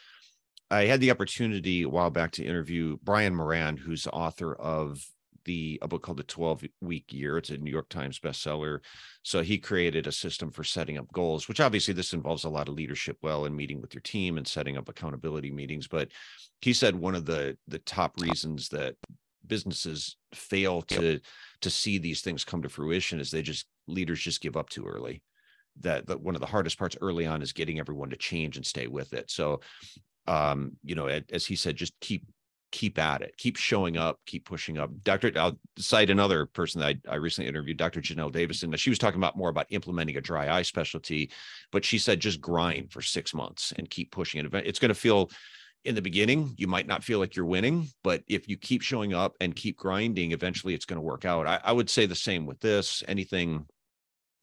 I 0.72 0.86
had 0.86 1.02
the 1.02 1.12
opportunity 1.12 1.84
a 1.84 1.90
while 1.90 2.10
back 2.10 2.32
to 2.34 2.46
interview 2.46 2.98
Brian 3.04 3.36
Moran, 3.36 3.78
who's 3.78 4.08
author 4.08 4.56
of 4.56 5.06
the 5.46 5.80
a 5.82 5.88
book 5.88 6.04
called 6.04 6.18
the 6.18 6.24
12 6.24 6.66
week 6.82 7.12
year. 7.12 7.38
It's 7.38 7.50
a 7.50 7.58
new 7.58 7.72
york 7.72 7.90
times 7.90 8.20
bestseller. 8.20 8.80
So 9.24 9.42
he 9.42 9.58
created 9.58 10.08
a 10.08 10.12
system 10.12 10.52
for 10.52 10.64
setting 10.64 10.98
up 10.98 11.12
goals 11.12 11.48
which 11.48 11.60
obviously 11.60 11.94
this 11.94 12.14
involves 12.14 12.44
a 12.44 12.50
lot 12.50 12.68
of 12.68 12.76
leadership 12.76 13.18
well 13.22 13.46
and 13.46 13.56
meeting 13.56 13.82
with 13.82 13.94
your 13.94 14.02
team 14.02 14.38
and 14.38 14.48
setting 14.48 14.78
up 14.78 14.90
accountability 14.90 15.52
meetings. 15.52 15.88
But 15.88 16.10
he 16.62 16.74
said 16.74 16.96
one 16.96 17.16
of 17.16 17.26
the 17.26 17.58
the 17.68 17.80
top 17.80 18.20
reasons 18.20 18.70
that 18.70 18.96
businesses 19.46 20.18
fail 20.34 20.82
to 20.84 21.20
to 21.62 21.70
see 21.70 21.98
these 21.98 22.22
things 22.22 22.46
come 22.46 22.62
to 22.62 22.70
fruition 22.70 23.20
is 23.20 23.32
they 23.32 23.42
just 23.42 23.66
leaders 23.88 24.20
just 24.20 24.42
give 24.42 24.56
up 24.58 24.70
too 24.70 24.86
early. 24.86 25.22
That, 25.80 26.08
that 26.08 26.22
one 26.22 26.36
of 26.36 26.42
the 26.42 26.48
hardest 26.48 26.78
parts 26.78 26.98
early 27.02 27.26
on 27.26 27.42
is 27.42 27.54
getting 27.54 27.80
everyone 27.80 28.10
to 28.10 28.18
change 28.18 28.58
and 28.58 28.66
stay 28.66 28.88
with 28.88 29.14
it. 29.14 29.30
So 29.32 29.62
um 30.28 30.74
you 30.84 30.94
know 30.94 31.08
as 31.08 31.46
he 31.48 31.56
said 31.56 31.76
just 31.76 32.00
keep 32.00 32.26
keep 32.72 32.98
at 32.98 33.22
it, 33.22 33.36
keep 33.38 33.58
showing 33.58 33.98
up, 33.98 34.20
keep 34.26 34.46
pushing 34.46 34.78
up. 34.78 34.90
Dr. 35.04 35.32
I'll 35.36 35.58
cite 35.78 36.10
another 36.10 36.46
person 36.46 36.82
that 36.82 36.98
I, 37.08 37.14
I 37.14 37.16
recently 37.16 37.50
interviewed, 37.50 37.78
Dr. 37.78 38.02
Janelle 38.02 38.32
Davison. 38.32 38.74
She 38.76 38.90
was 38.90 39.00
talking 39.00 39.20
about 39.20 39.38
more 39.38 39.50
about 39.50 39.68
implementing 39.70 40.18
a 40.18 40.22
dry 40.22 40.50
eye 40.50 40.62
specialty, 40.62 41.32
but 41.72 41.84
she 41.84 41.98
said 41.98 42.20
just 42.20 42.42
grind 42.42 42.92
for 42.92 43.02
six 43.02 43.34
months 43.34 43.74
and 43.78 43.90
keep 43.90 44.12
pushing 44.12 44.44
it. 44.44 44.54
It's 44.66 44.80
going 44.80 44.90
to 44.90 44.96
feel 44.96 45.30
in 45.84 45.96
the 45.96 46.02
beginning, 46.02 46.54
you 46.58 46.68
might 46.68 46.88
not 46.88 47.04
feel 47.04 47.20
like 47.20 47.36
you're 47.36 47.46
winning, 47.46 47.88
but 48.04 48.24
if 48.28 48.48
you 48.48 48.56
keep 48.56 48.82
showing 48.82 49.14
up 49.14 49.36
and 49.42 49.56
keep 49.56 49.78
grinding, 49.78 50.32
eventually 50.32 50.74
it's 50.74 50.86
going 50.86 50.98
to 50.98 51.02
work 51.02 51.26
out. 51.26 51.48
I, 51.48 51.60
I 51.64 51.72
would 51.72 51.90
say 51.90 52.06
the 52.06 52.16
same 52.16 52.46
with 52.46 52.60
this. 52.60 53.04
Anything, 53.08 53.66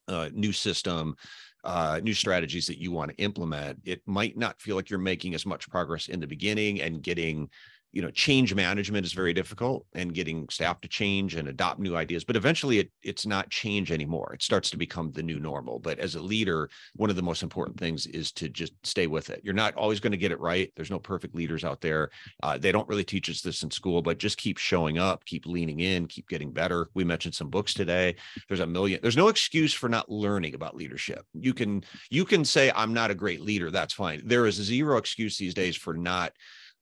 uh, 0.09 0.29
new 0.33 0.51
system, 0.51 1.15
uh, 1.63 1.99
new 2.03 2.13
strategies 2.13 2.67
that 2.67 2.79
you 2.79 2.91
want 2.91 3.11
to 3.11 3.17
implement, 3.17 3.79
it 3.85 4.01
might 4.05 4.37
not 4.37 4.61
feel 4.61 4.75
like 4.75 4.89
you're 4.89 4.99
making 4.99 5.33
as 5.33 5.45
much 5.45 5.69
progress 5.69 6.07
in 6.07 6.19
the 6.19 6.27
beginning 6.27 6.81
and 6.81 7.01
getting 7.01 7.49
you 7.91 8.01
know 8.01 8.11
change 8.11 8.53
management 8.53 9.05
is 9.05 9.13
very 9.13 9.33
difficult 9.33 9.85
and 9.93 10.13
getting 10.13 10.47
staff 10.49 10.79
to 10.81 10.87
change 10.87 11.35
and 11.35 11.47
adopt 11.47 11.79
new 11.79 11.95
ideas 11.95 12.23
but 12.23 12.35
eventually 12.35 12.79
it 12.79 12.91
it's 13.01 13.25
not 13.25 13.49
change 13.49 13.91
anymore. 13.91 14.31
It 14.33 14.43
starts 14.43 14.69
to 14.71 14.77
become 14.77 15.11
the 15.11 15.23
new 15.23 15.39
normal 15.39 15.79
but 15.79 15.99
as 15.99 16.15
a 16.15 16.21
leader 16.21 16.69
one 16.95 17.09
of 17.09 17.15
the 17.15 17.21
most 17.21 17.43
important 17.43 17.79
things 17.79 18.05
is 18.07 18.31
to 18.33 18.49
just 18.49 18.73
stay 18.83 19.07
with 19.07 19.29
it. 19.29 19.41
You're 19.43 19.53
not 19.53 19.75
always 19.75 19.99
going 19.99 20.11
to 20.11 20.17
get 20.17 20.31
it 20.31 20.39
right. 20.39 20.71
There's 20.75 20.91
no 20.91 20.99
perfect 20.99 21.35
leaders 21.35 21.63
out 21.63 21.81
there. 21.81 22.09
Uh, 22.43 22.57
they 22.57 22.71
don't 22.71 22.87
really 22.87 23.03
teach 23.03 23.29
us 23.29 23.41
this 23.41 23.63
in 23.63 23.71
school 23.71 24.01
but 24.01 24.17
just 24.17 24.37
keep 24.37 24.57
showing 24.57 24.97
up 24.97 25.25
keep 25.25 25.45
leaning 25.45 25.79
in 25.79 26.07
keep 26.07 26.27
getting 26.27 26.51
better. 26.51 26.89
We 26.93 27.03
mentioned 27.03 27.35
some 27.35 27.49
books 27.49 27.73
today. 27.73 28.15
There's 28.47 28.59
a 28.59 28.67
million 28.67 28.99
there's 29.01 29.17
no 29.17 29.29
excuse 29.29 29.73
for 29.73 29.89
not 29.89 30.09
learning 30.09 30.53
about 30.53 30.75
leadership. 30.75 31.25
You 31.33 31.53
can 31.53 31.83
you 32.09 32.25
can 32.25 32.45
say 32.45 32.71
i'm 32.75 32.93
not 32.93 33.11
a 33.11 33.15
great 33.15 33.41
leader 33.41 33.71
that's 33.71 33.93
fine. 33.93 34.21
There 34.25 34.45
is 34.45 34.55
zero 34.55 34.97
excuse 34.97 35.37
these 35.37 35.53
days 35.53 35.75
for 35.75 35.93
not 35.93 36.33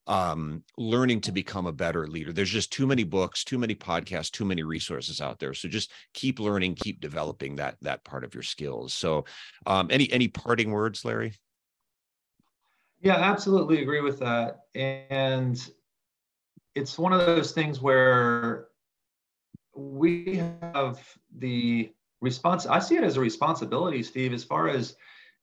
um, 0.08 0.64
learning 0.78 1.22
to 1.22 1.32
become 1.32 1.68
a 1.68 1.72
better 1.72 2.08
leader. 2.08 2.32
There's 2.32 2.50
just 2.50 2.72
too 2.72 2.88
many 2.88 3.04
books, 3.04 3.44
too 3.44 3.58
many 3.58 3.76
podcasts, 3.76 4.32
too 4.32 4.46
many 4.46 4.64
resources 4.64 5.22
out 5.22 5.40
there. 5.40 5.54
So 5.54 5.68
just 5.68 5.92
keep 6.14 6.40
learning, 6.40 6.76
keep 6.76 7.02
developing 7.02 7.56
that 7.58 7.78
that 7.82 8.04
part 8.04 8.24
of 8.24 8.34
your 8.34 8.44
skills. 8.44 8.94
So, 8.94 9.26
um, 9.66 9.88
any 9.92 10.12
any 10.12 10.28
parting 10.28 10.72
words, 10.72 11.04
Larry? 11.04 11.34
Yeah, 13.02 13.18
absolutely 13.18 13.82
agree 13.82 14.02
with 14.02 14.20
that. 14.20 14.62
And 14.74 15.60
it's 16.74 16.98
one 16.98 17.14
of 17.14 17.26
those 17.26 17.52
things 17.52 17.82
where 17.82 18.68
we 19.76 20.42
have 20.62 21.00
the 21.38 21.92
response. 22.22 22.66
I 22.66 22.80
see 22.80 22.96
it 22.96 23.04
as 23.04 23.18
a 23.18 23.22
responsibility, 23.22 24.02
Steve, 24.02 24.34
as 24.34 24.44
far 24.44 24.70
as 24.70 24.96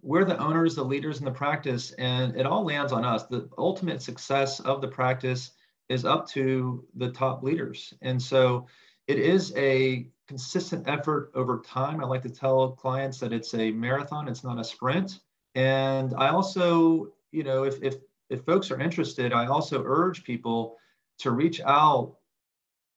we're 0.05 0.25
the 0.25 0.39
owners, 0.39 0.75
the 0.75 0.85
leaders 0.85 1.19
in 1.19 1.25
the 1.25 1.31
practice, 1.31 1.93
and 1.93 2.37
it 2.37 2.45
all 2.45 2.63
lands 2.63 2.93
on 2.93 3.05
us. 3.05 3.25
The 3.25 3.49
ultimate 3.57 4.03
success 4.03 4.61
of 4.61 4.83
the 4.83 4.89
practice 4.89 5.53
is 5.89 6.05
up 6.05 6.29
to 6.29 6.85
the 6.95 7.11
top 7.11 7.43
leaders. 7.43 7.95
And 8.03 8.21
so 8.21 8.67
it 9.07 9.19
is 9.19 9.55
a 9.57 10.07
consistent 10.29 10.87
effort 10.89 11.31
over 11.35 11.63
time. 11.67 12.03
I 12.03 12.07
like 12.07 12.23
to 12.23 12.31
tell 12.31 12.73
clients 12.73 13.19
that 13.21 13.33
it's 13.33 13.55
a 13.55 13.71
marathon, 13.71 14.29
it's 14.29 14.45
not 14.45 14.61
a 14.61 14.65
sprint. 14.65 15.21
And 15.55 16.13
I 16.19 16.29
also, 16.29 17.13
you 17.33 17.43
know, 17.43 17.65
if 17.65 17.83
if 17.83 17.97
if 18.29 18.45
folks 18.45 18.71
are 18.71 18.81
interested, 18.81 19.33
I 19.33 19.47
also 19.47 19.83
urge 19.85 20.25
people 20.25 20.77
to 21.19 21.31
reach 21.31 21.61
out 21.63 22.17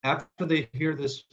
after 0.03 0.45
they 0.45 0.69
hear 0.73 0.93
this 0.93 1.23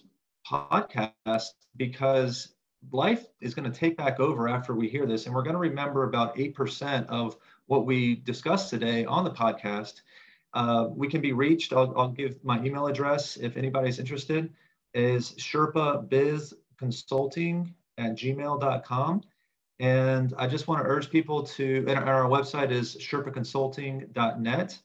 podcast 0.48 1.50
because 1.76 2.54
life 2.92 3.27
is 3.40 3.55
going 3.55 3.70
to 3.70 3.79
take 3.79 3.97
back 3.97 4.20
over 4.20 4.49
after 4.49 4.75
we 4.75 4.88
hear 4.88 5.07
this, 5.07 5.27
and 5.27 5.35
we're 5.35 5.42
going 5.42 5.55
to 5.55 5.61
remember 5.61 6.05
about 6.05 6.37
8% 6.37 7.07
of 7.07 7.37
what 7.66 7.87
we 7.87 8.16
discussed 8.16 8.70
today 8.70 9.05
on 9.05 9.25
the 9.25 9.31
podcast. 9.31 10.03
Uh, 10.53 10.88
we 10.90 11.09
can 11.09 11.20
be 11.20 11.33
reached. 11.33 11.73
I'll, 11.73 11.92
I'll, 11.99 12.09
give 12.09 12.42
my 12.44 12.62
email 12.62 12.87
address 12.87 13.37
if 13.37 13.57
anybody's 13.57 13.99
interested, 13.99 14.53
is 14.92 15.33
Sherpa 15.33 16.09
Biz 16.09 16.55
Consulting 16.79 17.75
at 17.99 18.12
gmail.com. 18.12 19.23
And 19.81 20.35
I 20.38 20.47
just 20.47 20.68
want 20.68 20.83
to 20.83 20.88
urge 20.88 21.11
people 21.11 21.42
to, 21.42 21.85
and 21.88 21.99
our 21.99 22.25
website 22.25 22.70
is 22.70 22.97
sherpaconsulting.net. 22.97 24.79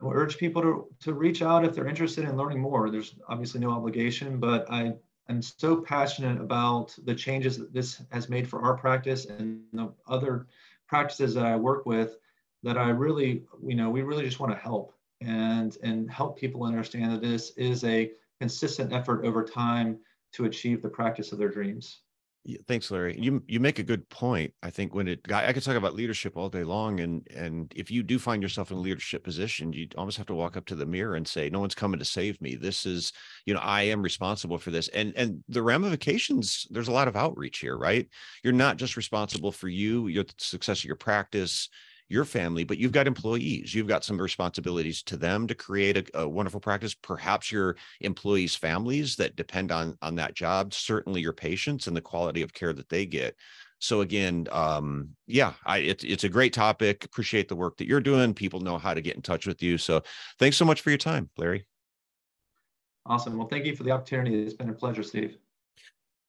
We'll 0.00 0.12
urge 0.12 0.36
people 0.36 0.62
to, 0.62 0.86
to 1.00 1.14
reach 1.14 1.40
out 1.42 1.64
if 1.64 1.74
they're 1.74 1.88
interested 1.88 2.24
in 2.24 2.36
learning 2.36 2.60
more. 2.60 2.90
There's 2.90 3.14
obviously 3.26 3.60
no 3.60 3.70
obligation, 3.70 4.38
but 4.38 4.70
I 4.70 4.94
I'm 5.28 5.42
so 5.42 5.76
passionate 5.76 6.40
about 6.40 6.96
the 7.04 7.14
changes 7.14 7.58
that 7.58 7.72
this 7.72 8.02
has 8.10 8.28
made 8.28 8.48
for 8.48 8.62
our 8.62 8.76
practice 8.76 9.26
and 9.26 9.62
the 9.72 9.92
other 10.06 10.46
practices 10.86 11.34
that 11.34 11.44
I 11.44 11.54
work 11.56 11.84
with 11.84 12.16
that 12.62 12.78
I 12.78 12.88
really, 12.88 13.44
you 13.62 13.74
know, 13.76 13.90
we 13.90 14.02
really 14.02 14.24
just 14.24 14.40
want 14.40 14.52
to 14.52 14.58
help 14.58 14.94
and 15.20 15.76
and 15.82 16.10
help 16.10 16.38
people 16.38 16.64
understand 16.64 17.12
that 17.12 17.20
this 17.20 17.50
is 17.56 17.84
a 17.84 18.12
consistent 18.40 18.92
effort 18.92 19.24
over 19.24 19.44
time 19.44 19.98
to 20.32 20.44
achieve 20.44 20.80
the 20.80 20.88
practice 20.88 21.32
of 21.32 21.38
their 21.38 21.48
dreams. 21.48 22.00
Thanks, 22.66 22.90
Larry. 22.90 23.14
You 23.20 23.42
you 23.46 23.60
make 23.60 23.78
a 23.78 23.82
good 23.82 24.08
point. 24.08 24.54
I 24.62 24.70
think 24.70 24.94
when 24.94 25.06
it 25.06 25.20
I 25.30 25.52
could 25.52 25.62
talk 25.62 25.76
about 25.76 25.94
leadership 25.94 26.34
all 26.34 26.48
day 26.48 26.64
long, 26.64 26.98
and 27.00 27.26
and 27.34 27.70
if 27.76 27.90
you 27.90 28.02
do 28.02 28.18
find 28.18 28.42
yourself 28.42 28.70
in 28.70 28.78
a 28.78 28.80
leadership 28.80 29.22
position, 29.22 29.74
you 29.74 29.86
almost 29.98 30.16
have 30.16 30.26
to 30.28 30.34
walk 30.34 30.56
up 30.56 30.64
to 30.66 30.74
the 30.74 30.86
mirror 30.86 31.14
and 31.14 31.28
say, 31.28 31.50
"No 31.50 31.60
one's 31.60 31.74
coming 31.74 31.98
to 31.98 32.06
save 32.06 32.40
me. 32.40 32.54
This 32.54 32.86
is, 32.86 33.12
you 33.44 33.52
know, 33.52 33.60
I 33.60 33.82
am 33.82 34.00
responsible 34.00 34.56
for 34.56 34.70
this." 34.70 34.88
And 34.88 35.12
and 35.14 35.44
the 35.48 35.62
ramifications. 35.62 36.66
There's 36.70 36.88
a 36.88 36.92
lot 36.92 37.06
of 37.08 37.16
outreach 37.16 37.58
here, 37.58 37.76
right? 37.76 38.08
You're 38.42 38.54
not 38.54 38.78
just 38.78 38.96
responsible 38.96 39.52
for 39.52 39.68
you, 39.68 40.06
your 40.06 40.24
success 40.38 40.78
of 40.80 40.84
your 40.84 40.96
practice, 40.96 41.68
your 42.08 42.24
family, 42.24 42.64
but 42.64 42.78
you've 42.78 42.92
got 42.92 43.06
employees. 43.06 43.74
You've 43.74 43.86
got 43.86 44.04
some 44.04 44.20
responsibilities 44.20 45.02
to 45.04 45.16
them 45.16 45.46
to 45.46 45.54
create 45.54 45.96
a, 45.96 46.20
a, 46.20 46.28
wonderful 46.28 46.60
practice. 46.60 46.94
Perhaps 46.94 47.52
your 47.52 47.76
employees' 48.00 48.54
families 48.54 49.16
that 49.16 49.36
depend 49.36 49.70
on 49.72 49.96
on 50.02 50.14
that 50.16 50.34
job. 50.34 50.72
Certainly, 50.72 51.20
your 51.20 51.32
patients 51.32 51.86
and 51.86 51.96
the 51.96 52.00
quality 52.00 52.42
of 52.42 52.54
care 52.54 52.72
that 52.72 52.88
they 52.88 53.06
get. 53.06 53.36
So 53.80 54.00
again, 54.00 54.48
um, 54.50 55.10
yeah, 55.26 55.52
I, 55.64 55.78
it's 55.78 56.04
it's 56.04 56.24
a 56.24 56.28
great 56.28 56.52
topic. 56.52 57.04
Appreciate 57.04 57.48
the 57.48 57.56
work 57.56 57.76
that 57.76 57.86
you're 57.86 58.00
doing. 58.00 58.34
People 58.34 58.60
know 58.60 58.78
how 58.78 58.94
to 58.94 59.00
get 59.00 59.16
in 59.16 59.22
touch 59.22 59.46
with 59.46 59.62
you. 59.62 59.78
So 59.78 60.02
thanks 60.38 60.56
so 60.56 60.64
much 60.64 60.80
for 60.80 60.90
your 60.90 60.98
time, 60.98 61.30
Larry. 61.36 61.66
Awesome. 63.06 63.38
Well, 63.38 63.48
thank 63.48 63.64
you 63.64 63.74
for 63.74 63.84
the 63.84 63.90
opportunity. 63.90 64.42
It's 64.42 64.54
been 64.54 64.68
a 64.68 64.74
pleasure, 64.74 65.02
Steve. 65.02 65.38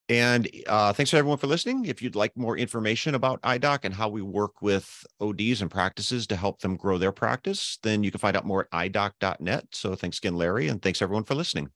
And 0.09 0.49
uh, 0.67 0.91
thanks 0.91 1.11
to 1.11 1.17
everyone 1.17 1.37
for 1.37 1.45
listening. 1.45 1.85
If 1.85 2.01
you'd 2.01 2.15
like 2.15 2.35
more 2.35 2.57
information 2.57 3.13
about 3.13 3.41
iDoc 3.43 3.81
and 3.83 3.93
how 3.93 4.09
we 4.09 4.23
work 4.23 4.59
with 4.61 5.05
ODs 5.21 5.61
and 5.61 5.69
practices 5.69 6.25
to 6.27 6.35
help 6.35 6.61
them 6.61 6.77
grow 6.77 6.97
their 6.97 7.11
practice, 7.11 7.77
then 7.83 8.03
you 8.03 8.09
can 8.09 8.19
find 8.19 8.35
out 8.35 8.45
more 8.45 8.67
at 8.73 8.91
idoc.net. 8.91 9.67
So 9.71 9.93
thanks 9.95 10.17
again, 10.17 10.35
Larry, 10.35 10.67
and 10.67 10.81
thanks 10.81 11.01
everyone 11.03 11.25
for 11.25 11.35
listening. 11.35 11.69